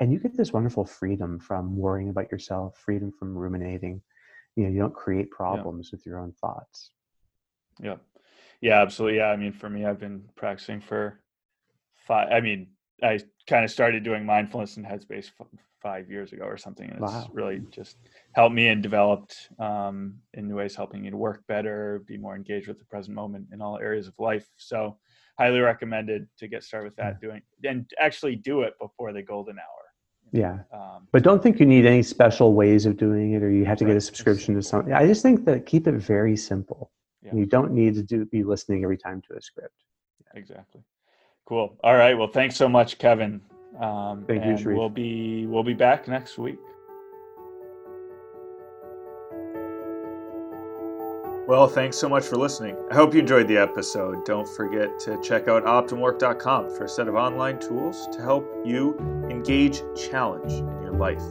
And 0.00 0.12
you 0.12 0.18
get 0.18 0.36
this 0.36 0.52
wonderful 0.52 0.84
freedom 0.84 1.38
from 1.38 1.76
worrying 1.76 2.10
about 2.10 2.30
yourself, 2.30 2.76
freedom 2.76 3.10
from 3.10 3.36
ruminating. 3.36 4.02
You 4.58 4.64
know, 4.64 4.70
you 4.70 4.80
don't 4.80 4.94
create 4.94 5.30
problems 5.30 5.86
yeah. 5.86 5.96
with 5.96 6.04
your 6.04 6.18
own 6.18 6.32
thoughts. 6.32 6.90
Yeah. 7.80 7.94
Yeah, 8.60 8.82
absolutely. 8.82 9.18
Yeah. 9.18 9.26
I 9.26 9.36
mean, 9.36 9.52
for 9.52 9.70
me, 9.70 9.86
I've 9.86 10.00
been 10.00 10.24
practicing 10.34 10.80
for 10.80 11.20
five, 12.08 12.26
I 12.32 12.40
mean, 12.40 12.66
I 13.00 13.20
kind 13.46 13.64
of 13.64 13.70
started 13.70 14.02
doing 14.02 14.26
mindfulness 14.26 14.76
and 14.76 14.84
headspace 14.84 15.30
f- 15.40 15.46
five 15.80 16.10
years 16.10 16.32
ago 16.32 16.42
or 16.42 16.56
something. 16.56 16.90
And 16.90 16.98
wow. 16.98 17.20
it's 17.20 17.32
really 17.32 17.62
just 17.70 17.98
helped 18.32 18.52
me 18.52 18.66
and 18.66 18.82
developed 18.82 19.48
um, 19.60 20.16
in 20.34 20.52
ways 20.52 20.74
helping 20.74 21.02
me 21.02 21.10
to 21.10 21.16
work 21.16 21.44
better, 21.46 22.02
be 22.08 22.16
more 22.16 22.34
engaged 22.34 22.66
with 22.66 22.80
the 22.80 22.84
present 22.86 23.14
moment 23.14 23.46
in 23.52 23.62
all 23.62 23.78
areas 23.78 24.08
of 24.08 24.14
life. 24.18 24.48
So 24.56 24.98
highly 25.38 25.60
recommended 25.60 26.26
to 26.38 26.48
get 26.48 26.64
started 26.64 26.86
with 26.86 26.96
that 26.96 27.20
doing 27.20 27.42
and 27.62 27.88
actually 28.00 28.34
do 28.34 28.62
it 28.62 28.74
before 28.80 29.12
the 29.12 29.22
golden 29.22 29.56
hour. 29.60 29.77
Yeah. 30.32 30.58
Um, 30.72 31.08
but 31.12 31.22
don't 31.22 31.42
think 31.42 31.58
you 31.60 31.66
need 31.66 31.86
any 31.86 32.02
special 32.02 32.54
ways 32.54 32.86
of 32.86 32.96
doing 32.96 33.32
it 33.32 33.42
or 33.42 33.50
you 33.50 33.64
have 33.64 33.78
to 33.78 33.84
right. 33.84 33.92
get 33.92 33.96
a 33.96 34.00
subscription 34.00 34.54
to 34.54 34.62
something. 34.62 34.92
I 34.92 35.06
just 35.06 35.22
think 35.22 35.44
that 35.46 35.66
keep 35.66 35.86
it 35.86 35.94
very 35.94 36.36
simple. 36.36 36.90
Yeah. 37.22 37.34
You 37.34 37.46
don't 37.46 37.72
need 37.72 37.94
to 37.94 38.02
do 38.02 38.24
be 38.26 38.42
listening 38.44 38.84
every 38.84 38.98
time 38.98 39.22
to 39.28 39.36
a 39.36 39.40
script. 39.40 39.74
Yeah. 40.22 40.40
Exactly. 40.40 40.82
Cool. 41.46 41.76
All 41.82 41.94
right. 41.94 42.16
Well, 42.16 42.28
thanks 42.28 42.56
so 42.56 42.68
much, 42.68 42.98
Kevin. 42.98 43.40
Um, 43.80 44.24
Thank 44.26 44.44
you, 44.44 44.56
Sharif. 44.56 44.78
We'll 44.78 44.88
be 44.88 45.46
we'll 45.46 45.62
be 45.62 45.74
back 45.74 46.08
next 46.08 46.36
week. 46.38 46.58
Well, 51.48 51.66
thanks 51.66 51.96
so 51.96 52.10
much 52.10 52.26
for 52.26 52.36
listening. 52.36 52.76
I 52.90 52.94
hope 52.94 53.14
you 53.14 53.20
enjoyed 53.20 53.48
the 53.48 53.56
episode. 53.56 54.22
Don't 54.26 54.46
forget 54.46 55.00
to 55.00 55.18
check 55.22 55.48
out 55.48 55.64
optimalwork.com 55.64 56.76
for 56.76 56.84
a 56.84 56.88
set 56.90 57.08
of 57.08 57.14
online 57.14 57.58
tools 57.58 58.06
to 58.12 58.20
help 58.20 58.54
you 58.66 58.98
engage 59.30 59.80
challenge 59.96 60.52
in 60.52 60.82
your 60.82 60.92
life. 60.92 61.22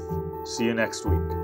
See 0.43 0.65
you 0.65 0.73
next 0.73 1.06
week. 1.06 1.37